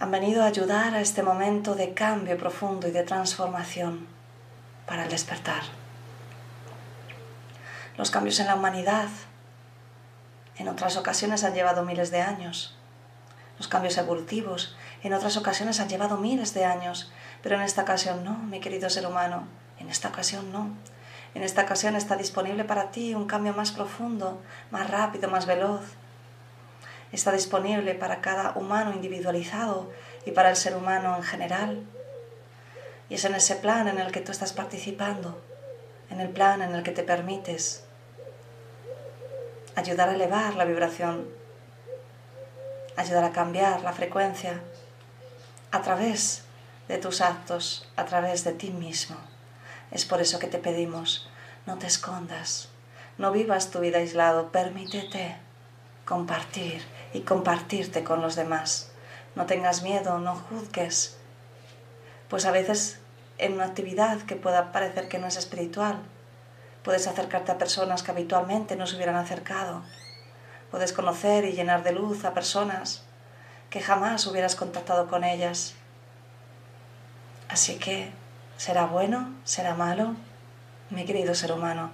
Han 0.00 0.10
venido 0.10 0.42
a 0.42 0.46
ayudar 0.46 0.94
a 0.94 1.02
este 1.02 1.22
momento 1.22 1.74
de 1.74 1.92
cambio 1.92 2.38
profundo 2.38 2.88
y 2.88 2.90
de 2.90 3.02
transformación 3.02 4.06
para 4.86 5.04
el 5.04 5.10
despertar. 5.10 5.62
Los 7.98 8.10
cambios 8.10 8.40
en 8.40 8.46
la 8.46 8.54
humanidad 8.54 9.08
en 10.56 10.68
otras 10.68 10.96
ocasiones 10.96 11.44
han 11.44 11.52
llevado 11.52 11.84
miles 11.84 12.10
de 12.10 12.22
años. 12.22 12.74
Los 13.58 13.68
cambios 13.68 13.98
evolutivos 13.98 14.74
en 15.02 15.12
otras 15.12 15.36
ocasiones 15.36 15.80
han 15.80 15.90
llevado 15.90 16.16
miles 16.16 16.54
de 16.54 16.64
años, 16.64 17.12
pero 17.42 17.56
en 17.56 17.62
esta 17.62 17.82
ocasión 17.82 18.24
no, 18.24 18.38
mi 18.38 18.60
querido 18.60 18.88
ser 18.88 19.06
humano. 19.06 19.48
En 19.78 19.90
esta 19.90 20.08
ocasión 20.08 20.50
no. 20.50 20.70
En 21.34 21.42
esta 21.42 21.62
ocasión 21.62 21.94
está 21.94 22.16
disponible 22.16 22.64
para 22.64 22.90
ti 22.90 23.14
un 23.14 23.26
cambio 23.26 23.52
más 23.52 23.70
profundo, 23.70 24.40
más 24.70 24.88
rápido, 24.90 25.28
más 25.30 25.44
veloz. 25.44 25.82
Está 27.12 27.32
disponible 27.32 27.94
para 27.94 28.20
cada 28.20 28.52
humano 28.56 28.92
individualizado 28.92 29.90
y 30.24 30.30
para 30.30 30.50
el 30.50 30.56
ser 30.56 30.76
humano 30.76 31.16
en 31.16 31.22
general. 31.22 31.82
Y 33.08 33.14
es 33.14 33.24
en 33.24 33.34
ese 33.34 33.56
plan 33.56 33.88
en 33.88 33.98
el 33.98 34.12
que 34.12 34.20
tú 34.20 34.30
estás 34.30 34.52
participando, 34.52 35.40
en 36.10 36.20
el 36.20 36.28
plan 36.28 36.62
en 36.62 36.74
el 36.74 36.82
que 36.82 36.92
te 36.92 37.02
permites 37.02 37.84
ayudar 39.74 40.08
a 40.08 40.14
elevar 40.14 40.54
la 40.54 40.64
vibración, 40.64 41.28
ayudar 42.96 43.24
a 43.24 43.32
cambiar 43.32 43.82
la 43.82 43.92
frecuencia 43.92 44.60
a 45.72 45.82
través 45.82 46.44
de 46.88 46.98
tus 46.98 47.20
actos, 47.20 47.88
a 47.96 48.04
través 48.04 48.44
de 48.44 48.52
ti 48.52 48.70
mismo. 48.70 49.16
Es 49.90 50.04
por 50.04 50.20
eso 50.20 50.38
que 50.38 50.46
te 50.46 50.58
pedimos, 50.58 51.28
no 51.66 51.78
te 51.78 51.86
escondas, 51.86 52.68
no 53.18 53.32
vivas 53.32 53.70
tu 53.70 53.80
vida 53.80 53.98
aislado, 53.98 54.50
permítete 54.50 55.36
compartir 56.04 56.82
y 57.12 57.20
compartirte 57.20 58.04
con 58.04 58.22
los 58.22 58.36
demás. 58.36 58.90
No 59.34 59.46
tengas 59.46 59.82
miedo, 59.82 60.18
no 60.18 60.34
juzgues, 60.34 61.16
pues 62.28 62.46
a 62.46 62.50
veces 62.50 62.98
en 63.38 63.54
una 63.54 63.64
actividad 63.64 64.20
que 64.22 64.36
pueda 64.36 64.72
parecer 64.72 65.08
que 65.08 65.18
no 65.18 65.26
es 65.26 65.36
espiritual, 65.36 65.98
puedes 66.82 67.06
acercarte 67.06 67.52
a 67.52 67.58
personas 67.58 68.02
que 68.02 68.10
habitualmente 68.10 68.76
no 68.76 68.86
se 68.86 68.96
hubieran 68.96 69.16
acercado. 69.16 69.82
Puedes 70.70 70.92
conocer 70.92 71.44
y 71.44 71.52
llenar 71.52 71.82
de 71.82 71.92
luz 71.92 72.24
a 72.24 72.34
personas 72.34 73.02
que 73.70 73.80
jamás 73.80 74.26
hubieras 74.26 74.56
contactado 74.56 75.08
con 75.08 75.24
ellas. 75.24 75.74
Así 77.48 77.76
que 77.76 78.12
¿Será 78.60 78.84
bueno? 78.84 79.32
¿Será 79.44 79.74
malo? 79.74 80.16
Mi 80.90 81.06
querido 81.06 81.34
ser 81.34 81.50
humano, 81.50 81.90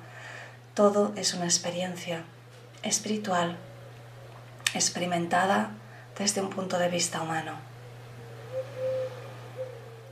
todo 0.75 1.13
es 1.15 1.33
una 1.33 1.45
experiencia 1.45 2.25
espiritual, 2.83 3.57
experimentada 4.77 5.71
desde 6.19 6.41
un 6.41 6.51
punto 6.51 6.79
de 6.79 6.89
vista 6.89 7.21
humano. 7.21 7.53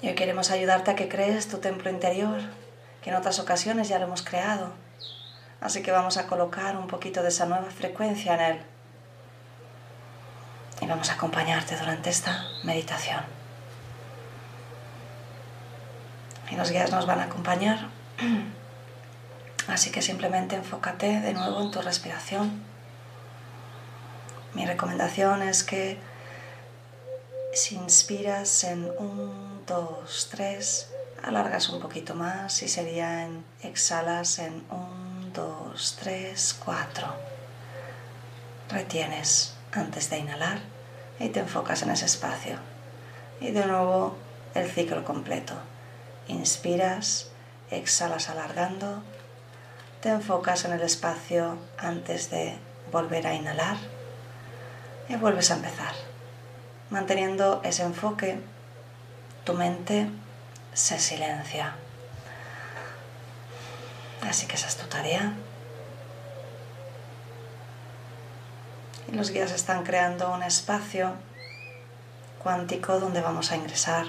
Y 0.03 0.09
hoy 0.09 0.15
queremos 0.15 0.51
ayudarte 0.51 0.91
a 0.91 0.97
que 0.97 1.09
crees 1.09 1.49
tu 1.49 1.59
templo 1.59 1.91
interior, 1.91 2.41
que 3.03 3.11
en 3.11 3.17
otras 3.17 3.39
ocasiones 3.39 3.89
ya 3.89 3.99
lo 3.99 4.07
hemos 4.07 4.23
creado. 4.23 4.73
Así 5.61 5.83
que 5.83 5.93
vamos 5.93 6.17
a 6.17 6.27
colocar 6.27 6.77
un 6.77 6.89
poquito 6.89 7.23
de 7.23 7.29
esa 7.29 7.47
nueva 7.47 7.71
frecuencia 7.71 8.35
en 8.35 8.41
él. 8.41 8.61
Y 10.81 10.87
vamos 10.87 11.11
a 11.11 11.15
acompañarte 11.15 11.77
durante 11.77 12.11
esta 12.11 12.45
meditación. 12.65 13.23
y 16.51 16.57
los 16.57 16.71
guías 16.71 16.91
nos 16.91 17.07
van 17.07 17.21
a 17.21 17.25
acompañar. 17.25 17.89
Así 19.69 19.91
que 19.91 20.03
simplemente 20.03 20.57
enfócate 20.57 21.21
de 21.21 21.33
nuevo 21.33 21.63
en 21.63 21.71
tu 21.71 21.81
respiración. 21.81 22.63
Mi 24.55 24.65
recomendación 24.67 25.43
es 25.43 25.65
que 25.65 25.99
si 27.53 27.75
inspiras 27.75 28.63
en 28.63 28.89
1, 28.99 29.63
2, 29.67 30.29
3, 30.31 30.89
alargas 31.25 31.69
un 31.71 31.81
poquito 31.81 32.15
más 32.15 32.63
y 32.63 32.69
sería 32.69 33.25
en 33.25 33.45
exhalas 33.65 34.39
en 34.39 34.65
1, 34.71 35.31
2, 35.35 35.97
3, 36.01 36.57
4. 36.65 37.07
Retienes 38.71 39.55
antes 39.73 40.09
de 40.11 40.19
inhalar 40.19 40.61
y 41.19 41.31
te 41.31 41.41
enfocas 41.41 41.83
en 41.83 41.91
ese 41.91 42.07
espacio. 42.07 42.57
Y 43.41 43.51
de 43.51 43.67
nuevo 43.67 44.17
el 44.55 44.71
ciclo 44.71 45.05
completo. 45.05 45.55
Inspiras, 46.29 47.29
exhalas 47.73 48.29
alargando, 48.29 49.03
te 50.01 50.11
enfocas 50.11 50.65
en 50.65 50.75
el 50.75 50.83
espacio 50.83 51.59
antes 51.77 52.31
de 52.31 52.57
volver 52.93 53.27
a 53.27 53.35
inhalar 53.35 53.94
y 55.09 55.17
vuelves 55.17 55.51
a 55.51 55.55
empezar. 55.55 55.95
Manteniendo 56.91 57.61
ese 57.65 57.83
enfoque, 57.83 58.39
tu 59.45 59.55
mente 59.55 60.09
se 60.73 60.99
silencia. 60.99 61.75
Así 64.23 64.47
que 64.47 64.55
esa 64.55 64.69
es 64.69 64.77
tu 64.77 64.87
tarea. 64.87 65.35
Y 69.09 69.13
los 69.13 69.31
guías 69.31 69.53
están 69.53 69.85
creando 69.85 70.33
un 70.33 70.43
espacio 70.43 71.13
cuántico 72.43 72.99
donde 73.01 73.21
vamos 73.21 73.53
a 73.53 73.57
ingresar 73.57 74.07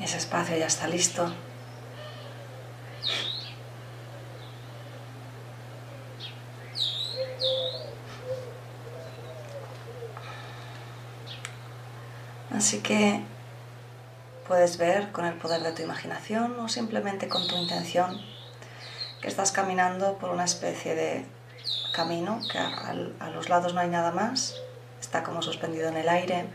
Ese 0.00 0.16
espacio 0.18 0.56
ya 0.56 0.66
está 0.66 0.86
listo. 0.86 1.32
Así 12.54 12.80
que 12.80 13.20
puedes 14.46 14.78
ver 14.78 15.10
con 15.10 15.24
el 15.24 15.34
poder 15.34 15.62
de 15.62 15.72
tu 15.72 15.82
imaginación 15.82 16.58
o 16.60 16.68
simplemente 16.68 17.28
con 17.28 17.46
tu 17.48 17.56
intención 17.56 18.20
que 19.20 19.28
estás 19.28 19.52
caminando 19.52 20.18
por 20.18 20.30
una 20.30 20.44
especie 20.44 20.94
de 20.94 21.26
camino 21.94 22.40
que 22.50 22.58
a, 22.58 23.30
los 23.30 23.48
lados 23.48 23.72
no 23.72 23.80
hay 23.80 23.88
nada 23.88 24.10
más, 24.10 24.56
está 25.00 25.22
como 25.22 25.40
suspendido 25.40 25.88
en 25.88 25.96
el 25.96 26.08
aire, 26.08 26.46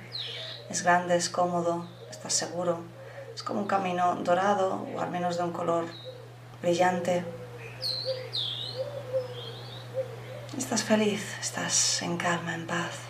es 0.69 0.83
grande, 0.83 1.15
es 1.15 1.29
cómodo, 1.29 1.87
estás 2.11 2.33
seguro, 2.33 2.79
es 3.33 3.41
como 3.41 3.61
un 3.61 3.67
camino 3.67 4.15
dorado 4.17 4.85
o 4.95 4.99
al 4.99 5.09
menos 5.09 5.37
de 5.37 5.43
un 5.43 5.51
color 5.51 5.85
brillante. 6.61 7.23
Estás 10.57 10.83
feliz, 10.83 11.37
estás 11.39 12.01
en 12.01 12.17
calma, 12.17 12.53
en 12.53 12.67
paz. 12.67 13.08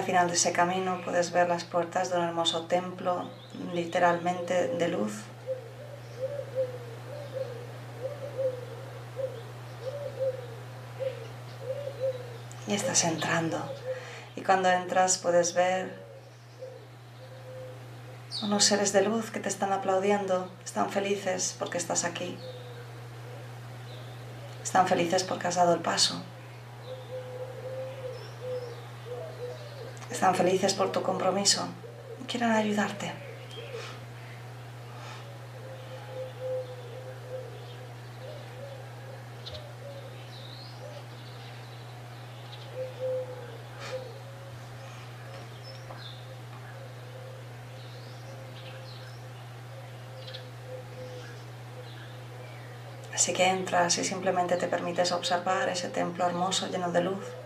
Al 0.00 0.06
final 0.06 0.28
de 0.28 0.34
ese 0.34 0.52
camino 0.52 1.02
puedes 1.04 1.30
ver 1.30 1.46
las 1.46 1.64
puertas 1.64 2.10
de 2.10 2.16
un 2.16 2.24
hermoso 2.24 2.64
templo, 2.64 3.28
literalmente 3.74 4.68
de 4.68 4.88
luz. 4.88 5.12
Y 12.66 12.72
estás 12.72 13.04
entrando. 13.04 13.62
Y 14.36 14.40
cuando 14.40 14.70
entras 14.70 15.18
puedes 15.18 15.52
ver 15.52 16.02
unos 18.42 18.64
seres 18.64 18.94
de 18.94 19.02
luz 19.02 19.30
que 19.30 19.40
te 19.40 19.50
están 19.50 19.70
aplaudiendo, 19.74 20.50
están 20.64 20.88
felices 20.88 21.54
porque 21.58 21.76
estás 21.76 22.04
aquí. 22.04 22.38
Están 24.62 24.88
felices 24.88 25.24
porque 25.24 25.48
has 25.48 25.56
dado 25.56 25.74
el 25.74 25.80
paso. 25.80 26.22
Están 30.10 30.34
felices 30.34 30.74
por 30.74 30.92
tu 30.92 31.02
compromiso, 31.02 31.68
quieren 32.26 32.50
ayudarte. 32.50 33.12
Así 53.20 53.34
que 53.34 53.46
entras 53.46 53.98
y 53.98 54.04
simplemente 54.04 54.56
te 54.56 54.66
permites 54.66 55.12
observar 55.12 55.68
ese 55.68 55.90
templo 55.90 56.24
hermoso 56.24 56.68
lleno 56.68 56.90
de 56.90 57.02
luz. 57.02 57.39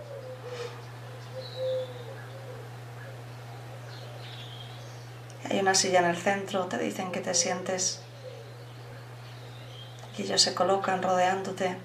Hay 5.55 5.61
una 5.61 5.77
silla 5.77 6.01
en 6.01 6.07
el 6.07 6.17
centro, 6.17 6.65
te 6.65 6.79
dicen 6.79 7.13
que 7.13 7.21
te 7.21 7.33
sientes 7.33 8.01
y 10.19 10.23
ellos 10.23 10.43
se 10.43 10.53
colocan 10.53 11.01
rodeándote 11.01 11.77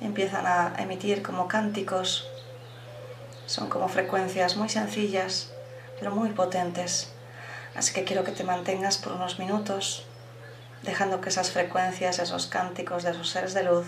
y 0.00 0.06
empiezan 0.06 0.46
a 0.46 0.72
emitir 0.78 1.22
como 1.22 1.48
cánticos. 1.48 2.26
Son 3.44 3.68
como 3.68 3.88
frecuencias 3.88 4.56
muy 4.56 4.70
sencillas, 4.70 5.52
pero 5.98 6.12
muy 6.12 6.30
potentes. 6.30 7.12
Así 7.76 7.92
que 7.92 8.04
quiero 8.04 8.24
que 8.24 8.32
te 8.32 8.42
mantengas 8.42 8.96
por 8.96 9.12
unos 9.12 9.38
minutos, 9.38 10.06
dejando 10.80 11.20
que 11.20 11.28
esas 11.28 11.50
frecuencias, 11.50 12.20
esos 12.20 12.46
cánticos 12.46 13.02
de 13.02 13.10
esos 13.10 13.28
seres 13.28 13.52
de 13.52 13.64
luz, 13.64 13.86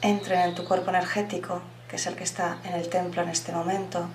entren 0.00 0.40
en 0.40 0.54
tu 0.54 0.64
cuerpo 0.64 0.88
energético, 0.88 1.60
que 1.86 1.96
es 1.96 2.06
el 2.06 2.16
que 2.16 2.24
está 2.24 2.56
en 2.64 2.72
el 2.72 2.88
templo 2.88 3.20
en 3.20 3.28
este 3.28 3.52
momento 3.52 4.08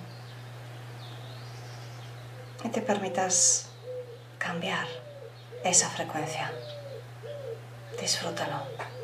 te 2.76 2.82
permitas 2.82 3.68
cambiar 4.36 4.86
esa 5.64 5.88
frecuencia. 5.88 6.52
Disfrútalo. 7.98 8.95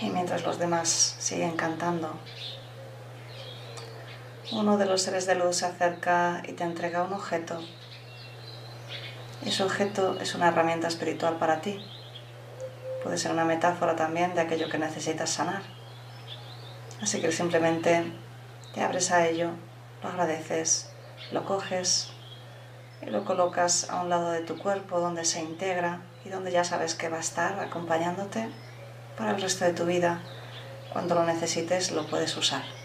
Y 0.00 0.10
mientras 0.10 0.44
los 0.44 0.58
demás 0.58 1.16
siguen 1.18 1.56
cantando, 1.56 2.12
uno 4.52 4.78
de 4.78 4.86
los 4.86 5.02
seres 5.02 5.26
de 5.26 5.34
luz 5.34 5.56
se 5.56 5.66
acerca 5.66 6.42
y 6.46 6.52
te 6.52 6.64
entrega 6.64 7.02
un 7.02 7.12
objeto. 7.12 7.60
Ese 9.44 9.62
objeto 9.62 10.18
es 10.20 10.34
una 10.34 10.48
herramienta 10.48 10.88
espiritual 10.88 11.36
para 11.36 11.60
ti. 11.60 11.84
Puede 13.02 13.18
ser 13.18 13.32
una 13.32 13.44
metáfora 13.44 13.96
también 13.96 14.34
de 14.34 14.40
aquello 14.40 14.68
que 14.68 14.78
necesitas 14.78 15.30
sanar. 15.30 15.62
Así 17.02 17.20
que 17.20 17.30
simplemente 17.30 18.12
te 18.74 18.82
abres 18.82 19.10
a 19.10 19.26
ello, 19.26 19.50
lo 20.02 20.08
agradeces, 20.08 20.90
lo 21.32 21.44
coges 21.44 22.10
y 23.02 23.06
lo 23.06 23.24
colocas 23.24 23.90
a 23.90 24.00
un 24.00 24.08
lado 24.08 24.30
de 24.30 24.40
tu 24.40 24.58
cuerpo 24.58 25.00
donde 25.00 25.24
se 25.24 25.40
integra 25.40 26.02
y 26.24 26.30
donde 26.30 26.52
ya 26.52 26.64
sabes 26.64 26.94
que 26.94 27.08
va 27.08 27.18
a 27.18 27.20
estar 27.20 27.60
acompañándote 27.60 28.48
para 29.18 29.32
el 29.32 29.42
resto 29.42 29.64
de 29.64 29.72
tu 29.72 29.84
vida. 29.84 30.20
Cuando 30.92 31.16
lo 31.16 31.24
necesites 31.24 31.90
lo 31.90 32.06
puedes 32.06 32.36
usar. 32.36 32.77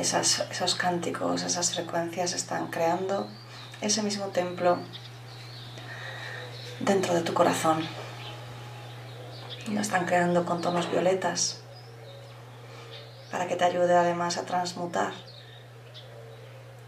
Esos 0.00 0.74
cánticos, 0.76 1.42
esas 1.42 1.74
frecuencias 1.74 2.32
están 2.32 2.68
creando 2.68 3.28
ese 3.80 4.02
mismo 4.02 4.26
templo 4.26 4.78
dentro 6.78 7.14
de 7.14 7.22
tu 7.22 7.34
corazón. 7.34 7.84
Y 9.66 9.72
lo 9.72 9.80
están 9.80 10.06
creando 10.06 10.46
con 10.46 10.60
tonos 10.60 10.88
violetas 10.90 11.60
para 13.32 13.48
que 13.48 13.56
te 13.56 13.64
ayude 13.64 13.94
además 13.94 14.38
a 14.38 14.44
transmutar 14.44 15.12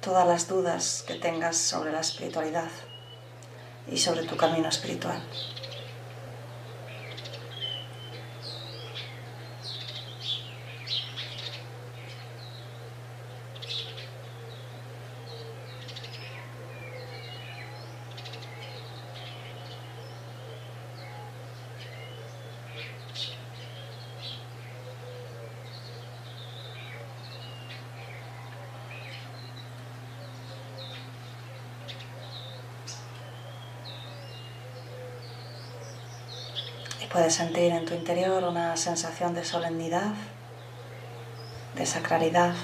todas 0.01 0.27
las 0.27 0.49
dudas 0.49 1.05
que 1.07 1.15
tengas 1.15 1.57
sobre 1.57 1.93
la 1.93 2.01
espiritualidad 2.01 2.71
y 3.91 3.99
sobre 3.99 4.23
tu 4.23 4.37
camino 4.37 4.69
espiritual. 4.69 5.21
Puedes 37.13 37.35
sentir 37.35 37.73
en 37.73 37.85
tu 37.87 37.95
interior 37.95 38.45
una 38.45 38.77
sensación 38.77 39.35
de 39.35 39.45
solemnidad, 39.45 40.13
de 41.75 41.85
sacralidad. 41.85 42.55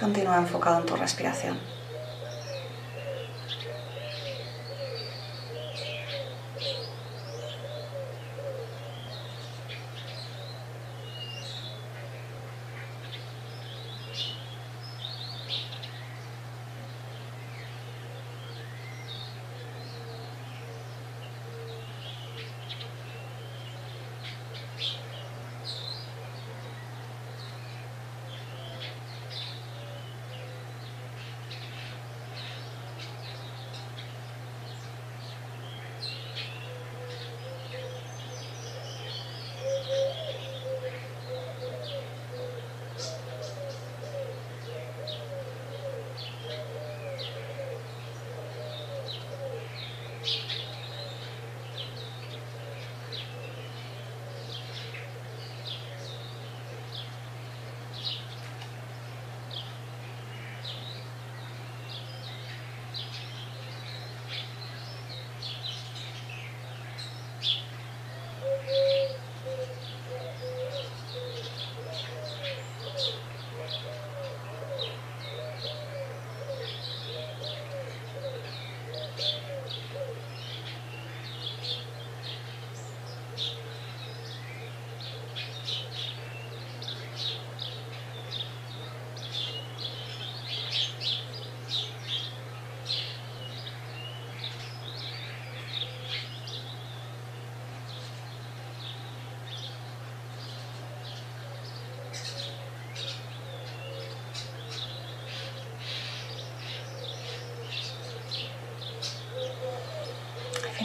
Continúa 0.00 0.38
enfocado 0.38 0.80
en 0.80 0.86
tu 0.86 0.96
respiración. 0.96 1.75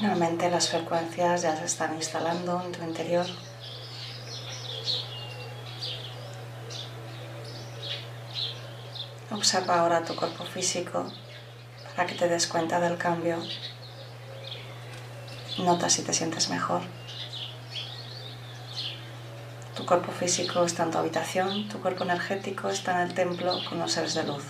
Finalmente 0.02 0.50
las 0.50 0.68
frecuencias 0.68 1.44
ya 1.44 1.56
se 1.56 1.66
están 1.66 1.94
instalando 1.94 2.60
en 2.66 2.72
tu 2.72 2.84
interior. 2.84 3.28
Observa 9.30 9.80
ahora 9.80 10.04
tu 10.04 10.16
cuerpo 10.16 10.44
físico 10.44 11.06
para 11.96 12.08
que 12.08 12.16
te 12.16 12.28
des 12.28 12.48
cuenta 12.48 12.80
del 12.80 12.98
cambio. 12.98 13.38
Nota 15.60 15.88
si 15.88 16.02
te 16.02 16.14
sientes 16.14 16.50
mejor. 16.50 16.82
Tu 19.76 19.86
cuerpo 19.86 20.12
físico 20.12 20.66
está 20.66 20.82
en 20.82 20.90
tu 20.90 20.98
habitación, 20.98 21.70
tu 21.70 21.80
cuerpo 21.80 22.06
energético 22.06 22.70
está 22.70 22.94
en 22.94 23.10
el 23.10 23.14
templo 23.14 23.60
con 23.70 23.78
los 23.78 23.92
seres 23.92 24.16
de 24.16 24.24
luz. 24.24 24.46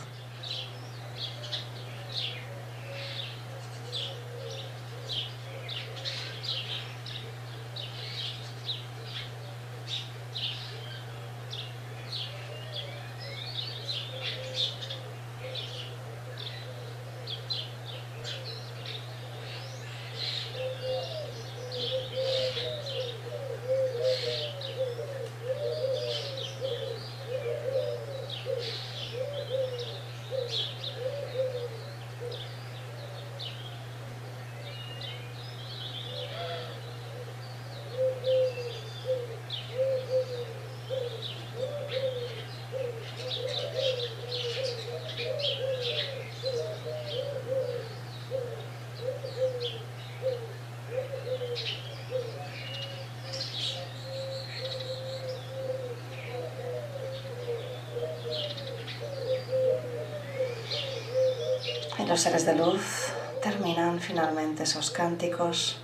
Los 62.11 62.19
seres 62.19 62.45
de 62.45 62.55
luz 62.55 63.13
terminan 63.41 64.01
finalmente 64.01 64.63
esos 64.63 64.91
cánticos. 64.91 65.77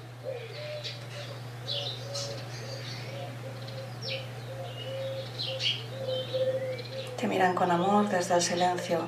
Te 7.16 7.28
miran 7.30 7.56
con 7.56 7.72
amor 7.72 8.10
desde 8.10 8.36
el 8.36 8.42
silencio. 8.42 9.08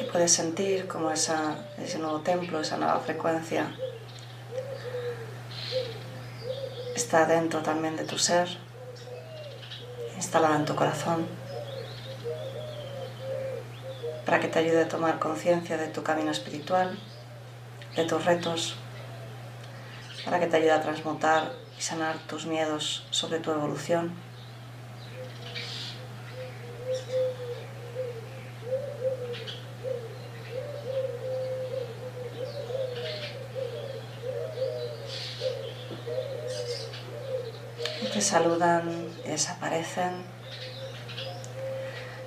Y 0.00 0.04
puedes 0.04 0.30
sentir 0.30 0.86
como 0.86 1.10
esa, 1.10 1.56
ese 1.76 1.98
nuevo 1.98 2.20
templo, 2.20 2.60
esa 2.60 2.76
nueva 2.76 3.00
frecuencia 3.00 3.74
está 6.94 7.26
dentro 7.26 7.62
también 7.62 7.96
de 7.96 8.04
tu 8.04 8.16
ser 8.16 8.65
instalada 10.36 10.60
en 10.60 10.66
tu 10.66 10.76
corazón 10.76 11.26
para 14.26 14.38
que 14.38 14.48
te 14.48 14.58
ayude 14.58 14.82
a 14.82 14.88
tomar 14.88 15.18
conciencia 15.18 15.78
de 15.78 15.88
tu 15.88 16.02
camino 16.02 16.30
espiritual 16.30 16.98
de 17.96 18.04
tus 18.04 18.22
retos, 18.22 18.76
para 20.26 20.38
que 20.38 20.46
te 20.46 20.58
ayude 20.58 20.72
a 20.72 20.82
transmutar 20.82 21.52
y 21.78 21.80
sanar 21.80 22.18
tus 22.26 22.44
miedos 22.44 23.06
sobre 23.10 23.38
tu 23.38 23.50
evolución. 23.50 24.12
Te 38.12 38.20
saludan 38.20 39.05
desaparecen. 39.26 40.24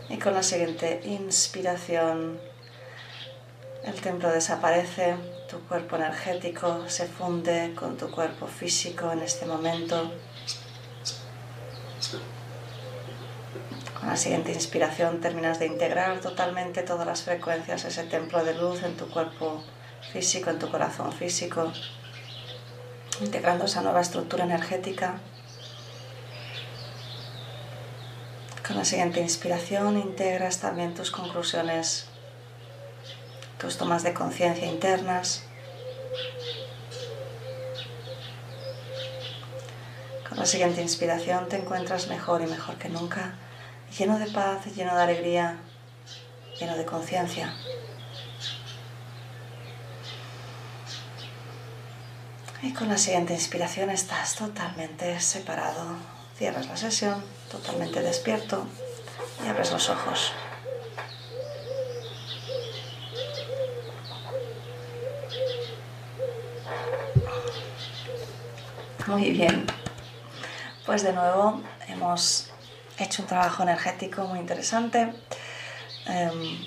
Y 0.10 0.18
con 0.18 0.34
la 0.34 0.44
siguiente 0.44 1.02
inspiración, 1.06 2.40
el 3.84 4.02
templo 4.02 4.30
desaparece, 4.30 5.16
tu 5.50 5.60
cuerpo 5.68 5.96
energético 5.96 6.90
se 6.90 7.08
funde 7.08 7.74
con 7.76 7.98
tu 7.98 8.12
cuerpo 8.12 8.48
físico 8.48 9.12
en 9.12 9.22
este 9.22 9.46
momento. 9.46 10.12
Con 14.00 14.10
la 14.10 14.18
siguiente 14.18 14.52
inspiración 14.52 15.22
terminas 15.22 15.60
de 15.60 15.68
integrar 15.68 16.20
totalmente 16.22 16.84
todas 16.84 17.08
las 17.08 17.24
frecuencias, 17.24 17.86
ese 17.86 18.04
templo 18.04 18.44
de 18.44 18.54
luz 18.56 18.84
en 18.84 18.96
tu 18.96 19.10
cuerpo 19.10 19.64
físico, 20.12 20.50
en 20.50 20.60
tu 20.60 20.70
corazón 20.70 21.12
físico, 21.12 21.72
integrando 23.22 23.66
esa 23.66 23.82
nueva 23.82 24.02
estructura 24.02 24.44
energética. 24.44 25.20
Con 28.70 28.78
la 28.78 28.86
siguiente 28.86 29.20
inspiración 29.20 29.98
integras 29.98 30.60
también 30.60 30.94
tus 30.94 31.10
conclusiones, 31.10 32.06
tus 33.58 33.80
tomas 33.80 34.04
de 34.04 34.14
conciencia 34.14 34.68
internas. 34.68 35.42
Con 40.30 40.38
la 40.38 40.46
siguiente 40.46 40.84
inspiración 40.84 41.50
te 41.50 41.56
encuentras 41.56 42.10
mejor 42.10 42.44
y 42.44 42.46
mejor 42.46 42.76
que 42.76 42.90
nunca, 42.90 43.34
lleno 43.98 44.20
de 44.20 44.28
paz, 44.28 44.64
lleno 44.76 44.96
de 44.96 45.02
alegría, 45.02 45.58
lleno 46.60 46.78
de 46.78 46.86
conciencia. 46.86 47.52
Y 52.62 52.72
con 52.74 52.88
la 52.88 53.00
siguiente 53.00 53.34
inspiración 53.34 53.90
estás 53.90 54.36
totalmente 54.36 55.20
separado. 55.22 56.19
Cierras 56.40 56.68
la 56.68 56.78
sesión 56.78 57.22
totalmente 57.52 58.02
despierto 58.02 58.66
y 59.44 59.50
abres 59.50 59.74
los 59.74 59.90
ojos. 59.90 60.32
Muy 69.08 69.32
bien. 69.32 69.66
Pues 70.86 71.04
de 71.04 71.12
nuevo 71.12 71.62
hemos 71.90 72.50
hecho 72.98 73.24
un 73.24 73.28
trabajo 73.28 73.64
energético 73.64 74.24
muy 74.24 74.40
interesante. 74.40 75.12
Em, 76.06 76.58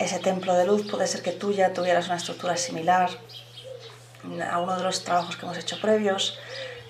ese 0.00 0.18
templo 0.18 0.52
de 0.54 0.66
luz 0.66 0.90
puede 0.90 1.06
ser 1.06 1.22
que 1.22 1.30
tú 1.30 1.52
ya 1.52 1.72
tuvieras 1.72 2.06
una 2.06 2.16
estructura 2.16 2.56
similar 2.56 3.08
a 4.50 4.58
uno 4.58 4.76
de 4.76 4.82
los 4.82 5.04
trabajos 5.04 5.36
que 5.36 5.46
hemos 5.46 5.58
hecho 5.58 5.80
previos 5.80 6.36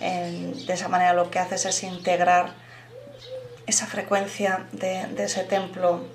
de 0.00 0.72
esa 0.72 0.88
manera 0.88 1.12
lo 1.12 1.30
que 1.30 1.38
haces 1.38 1.64
es 1.66 1.82
integrar 1.82 2.54
esa 3.66 3.86
frecuencia 3.86 4.66
de, 4.72 5.08
ese 5.22 5.44
templo 5.44 6.06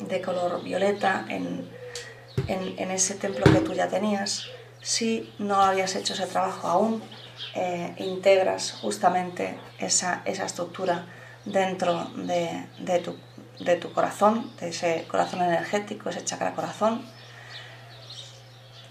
de 0.00 0.20
color 0.20 0.62
violeta 0.62 1.24
en, 1.28 1.70
ese 2.90 3.14
templo 3.14 3.44
que 3.44 3.60
tú 3.60 3.72
ya 3.72 3.88
tenías. 3.88 4.46
Si 4.82 5.32
no 5.38 5.62
habías 5.62 5.94
hecho 5.94 6.14
ese 6.14 6.26
trabajo 6.26 6.66
aún, 6.66 7.02
eh, 7.54 7.94
integras 7.98 8.72
justamente 8.72 9.58
esa, 9.78 10.22
estructura 10.26 11.06
dentro 11.44 12.10
de, 12.16 12.98
tu, 12.98 13.16
de 13.60 13.76
tu 13.76 13.92
corazón, 13.92 14.50
de 14.60 14.68
ese 14.68 15.06
corazón 15.08 15.42
energético, 15.42 16.10
ese 16.10 16.24
chakra 16.24 16.54
corazón 16.54 17.02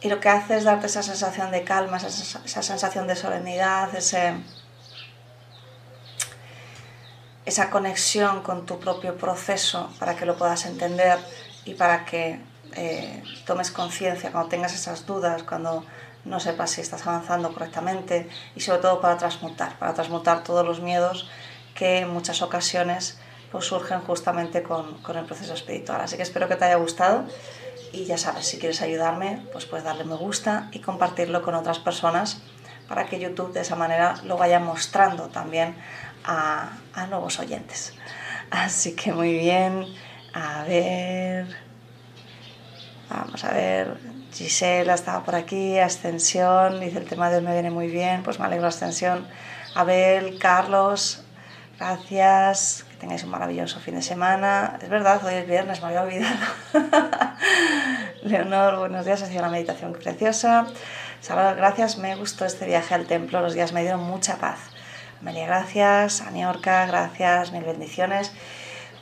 y 0.02 0.10
lo 0.10 0.20
que 0.20 0.30
hace 0.30 0.58
es 0.58 0.64
darte 0.64 0.88
esa 0.88 1.04
sensación 1.04 1.52
de 1.52 1.64
calma, 1.64 1.98
esa, 1.98 2.64
sensación 2.64 3.06
de 3.08 3.16
solemnidad, 3.16 3.94
ese, 3.96 4.34
esa 7.46 7.70
conexión 7.70 8.42
con 8.42 8.66
tu 8.66 8.80
propio 8.80 9.16
proceso 9.16 9.92
para 10.00 10.16
que 10.16 10.26
lo 10.26 10.38
puedas 10.38 10.66
entender 10.66 11.20
y 11.66 11.76
para 11.76 12.04
que 12.06 12.42
eh, 12.74 13.24
tomes 13.46 13.70
conciencia 13.70 14.32
cuando 14.32 14.50
tengas 14.50 14.74
esas 14.74 15.06
dudas, 15.06 15.44
cuando 15.44 15.86
no 16.26 16.40
sepas 16.40 16.72
si 16.72 16.82
estás 16.82 17.06
avanzando 17.06 17.54
correctamente 17.54 18.28
y 18.56 18.62
sobre 18.62 18.80
todo 18.80 19.02
para 19.02 19.18
transmutar, 19.18 19.78
para 19.78 19.94
transmutar 19.94 20.44
todos 20.44 20.66
los 20.66 20.80
miedos 20.80 21.30
que 21.76 22.00
en 22.00 22.10
muchas 22.10 22.42
ocasiones 22.42 23.20
pues, 23.52 23.66
surgen 23.66 24.02
justamente 24.02 24.64
con, 24.64 25.00
con 25.04 25.16
el 25.18 25.26
proceso 25.26 25.54
espiritual. 25.54 26.02
Así 26.02 26.18
que 26.18 26.24
espero 26.24 26.48
que 26.48 26.56
te 26.56 26.66
haya 26.66 26.76
gustado 26.76 27.26
y 27.93 28.06
ya 28.06 28.17
sabes, 28.17 28.47
si 28.47 28.58
quieres 28.58 28.82
ayudarme, 28.82 29.45
pues 29.51 29.65
puedes 29.65 29.84
darle 29.86 30.04
me 30.04 30.15
gusta 30.15 30.69
y 30.71 30.80
compartirlo 30.80 31.41
con 31.41 31.56
otras 31.56 31.80
personas 31.80 32.41
para 32.88 33.06
que 33.06 33.19
YouTube 33.19 33.54
de 33.54 33.62
esa 33.62 33.75
manera 33.75 34.15
lo 34.23 34.38
vaya 34.38 34.60
mostrando 34.60 35.30
también 35.30 35.75
a, 36.23 36.77
a 36.93 37.08
nuevos 37.08 37.39
oyentes. 37.39 37.93
Así 38.49 38.95
que 38.95 39.13
muy 39.13 39.34
bien, 39.34 39.86
a 40.34 40.63
ver, 40.63 41.47
vamos 43.10 43.43
a 43.43 43.54
ver, 43.54 43.97
Gisela 44.34 44.93
estaba 44.93 45.23
por 45.23 45.36
aquí, 45.36 45.80
Ascensión, 45.80 46.80
dice 46.80 46.97
el 46.97 47.06
tema 47.06 47.30
de 47.30 47.38
hoy 47.38 47.43
me 47.43 47.54
viene 47.54 47.71
muy 47.71 47.88
bien, 47.88 48.23
pues 48.23 48.39
me 48.39 48.45
alegro 48.45 48.67
Ascensión. 48.67 49.27
Abel, 49.73 50.38
Carlos, 50.38 51.20
gracias, 51.82 52.86
tengáis 53.00 53.24
un 53.24 53.32
maravilloso 53.32 53.80
fin 53.80 53.96
de 53.96 54.04
semana. 54.04 54.78
Es 54.84 54.88
verdad, 54.88 55.20
hoy 55.26 55.34
es 55.34 55.48
viernes, 55.48 55.82
me 55.82 55.88
había 55.88 56.04
olvidado. 56.04 56.36
Leonor, 58.24 58.78
buenos 58.78 59.04
días, 59.04 59.24
ha 59.24 59.26
sido 59.26 59.39
una 59.39 59.50
meditación 59.50 59.94
preciosa. 59.94 60.67
Salvador, 61.22 61.56
gracias, 61.56 61.98
me 61.98 62.15
gustó 62.15 62.46
este 62.46 62.67
viaje 62.67 62.94
al 62.94 63.08
templo, 63.08 63.41
los 63.41 63.56
días 63.56 63.74
me 63.74 63.82
dieron 63.82 64.04
mucha 64.04 64.38
paz. 64.38 64.60
Amelia, 65.22 65.48
gracias. 65.48 66.22
Aniorca, 66.22 66.86
gracias, 66.86 67.52
mil 67.52 67.63
bendiciones. 67.63 68.32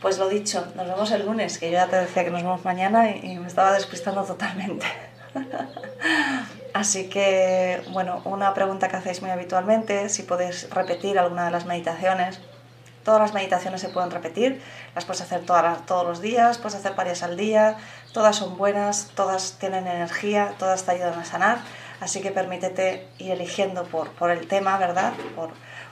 Pues 0.01 0.17
lo 0.17 0.29
dicho, 0.29 0.65
nos 0.75 0.87
vemos 0.87 1.11
el 1.11 1.25
lunes, 1.25 1.57
que 1.59 1.65
yo 1.65 1.73
ya 1.73 1.87
te 1.87 1.97
decía 1.97 2.23
que 2.23 2.31
nos 2.31 2.43
vemos 2.43 2.63
mañana 2.63 3.09
y, 3.09 3.33
y 3.33 3.39
me 3.39 3.47
estaba 3.47 3.73
despistando 3.73 4.23
totalmente. 4.23 4.85
Así 6.73 7.09
que, 7.09 7.81
bueno, 7.91 8.21
una 8.23 8.53
pregunta 8.53 8.87
que 8.87 8.95
hacéis 8.95 9.21
muy 9.21 9.31
habitualmente, 9.31 10.07
si 10.07 10.23
podéis 10.23 10.69
repetir 10.69 11.19
alguna 11.19 11.43
de 11.43 11.51
las 11.51 11.65
meditaciones 11.65 12.39
Todas 13.09 13.21
las 13.23 13.33
meditaciones 13.33 13.81
se 13.81 13.89
pueden 13.89 14.11
repetir, 14.11 14.61
las 14.93 15.03
puedes 15.03 15.21
hacer 15.21 15.43
todas, 15.43 15.83
todos 15.87 16.05
los 16.05 16.21
días, 16.21 16.59
puedes 16.59 16.75
hacer 16.75 16.93
varias 16.93 17.23
al 17.23 17.37
día, 17.37 17.75
todas 18.13 18.35
son 18.35 18.55
buenas, 18.55 19.09
todas 19.15 19.57
tienen 19.59 19.87
energía, 19.87 20.53
todas 20.59 20.83
te 20.83 20.91
ayudan 20.91 21.17
a 21.17 21.25
sanar, 21.25 21.57
así 22.01 22.21
que 22.21 22.29
permítete 22.29 23.07
ir 23.17 23.31
eligiendo 23.31 23.85
por, 23.85 24.11
por 24.11 24.29
el 24.29 24.47
tema, 24.47 24.77
¿verdad? 24.77 25.13
Por, 25.35 25.49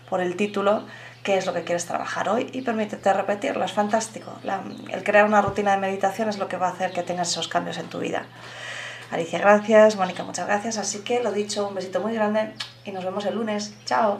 por 0.08 0.22
el 0.22 0.36
título, 0.36 0.84
qué 1.24 1.40
es 1.40 1.48
lo 1.48 1.56
que 1.56 1.64
quieres 1.64 1.88
trabajar 1.88 2.30
hoy 2.30 2.52
y 2.54 2.62
permítete 2.62 3.12
repetirlo, 3.12 3.66
es 3.66 3.72
fantástico. 3.74 4.34
el 4.92 5.04
crear 5.04 5.26
una 5.26 5.42
rutina 5.42 5.72
de 5.72 5.78
meditación 5.78 6.30
es 6.30 6.38
lo 6.38 6.48
que 6.48 6.58
va 6.58 6.68
a 6.68 6.74
hacer 6.74 6.92
que 6.92 7.02
tengas 7.02 7.32
esos 7.32 7.48
cambios 7.48 7.80
en 7.80 7.88
tu 7.88 7.98
vida. 7.98 8.28
Alicia, 9.10 9.40
gracias. 9.40 9.96
Mónica, 9.96 10.24
muchas 10.24 10.46
gracias. 10.46 10.78
Así 10.78 11.00
que 11.00 11.24
lo 11.24 11.32
dicho, 11.32 11.68
un 11.68 11.74
besito 11.74 12.00
muy 12.00 12.14
grande 12.14 12.54
y 12.86 12.92
nos 12.92 13.04
vemos 13.04 13.26
el 13.26 13.34
lunes. 13.34 13.74
Chao. 13.86 14.20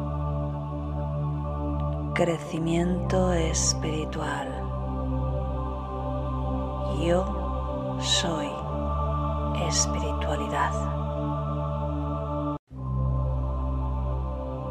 crecimiento 2.13 3.31
espiritual. 3.33 4.47
Yo 7.01 7.97
soy 8.01 8.49
espiritualidad. 9.67 10.71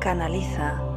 Canaliza 0.00 0.89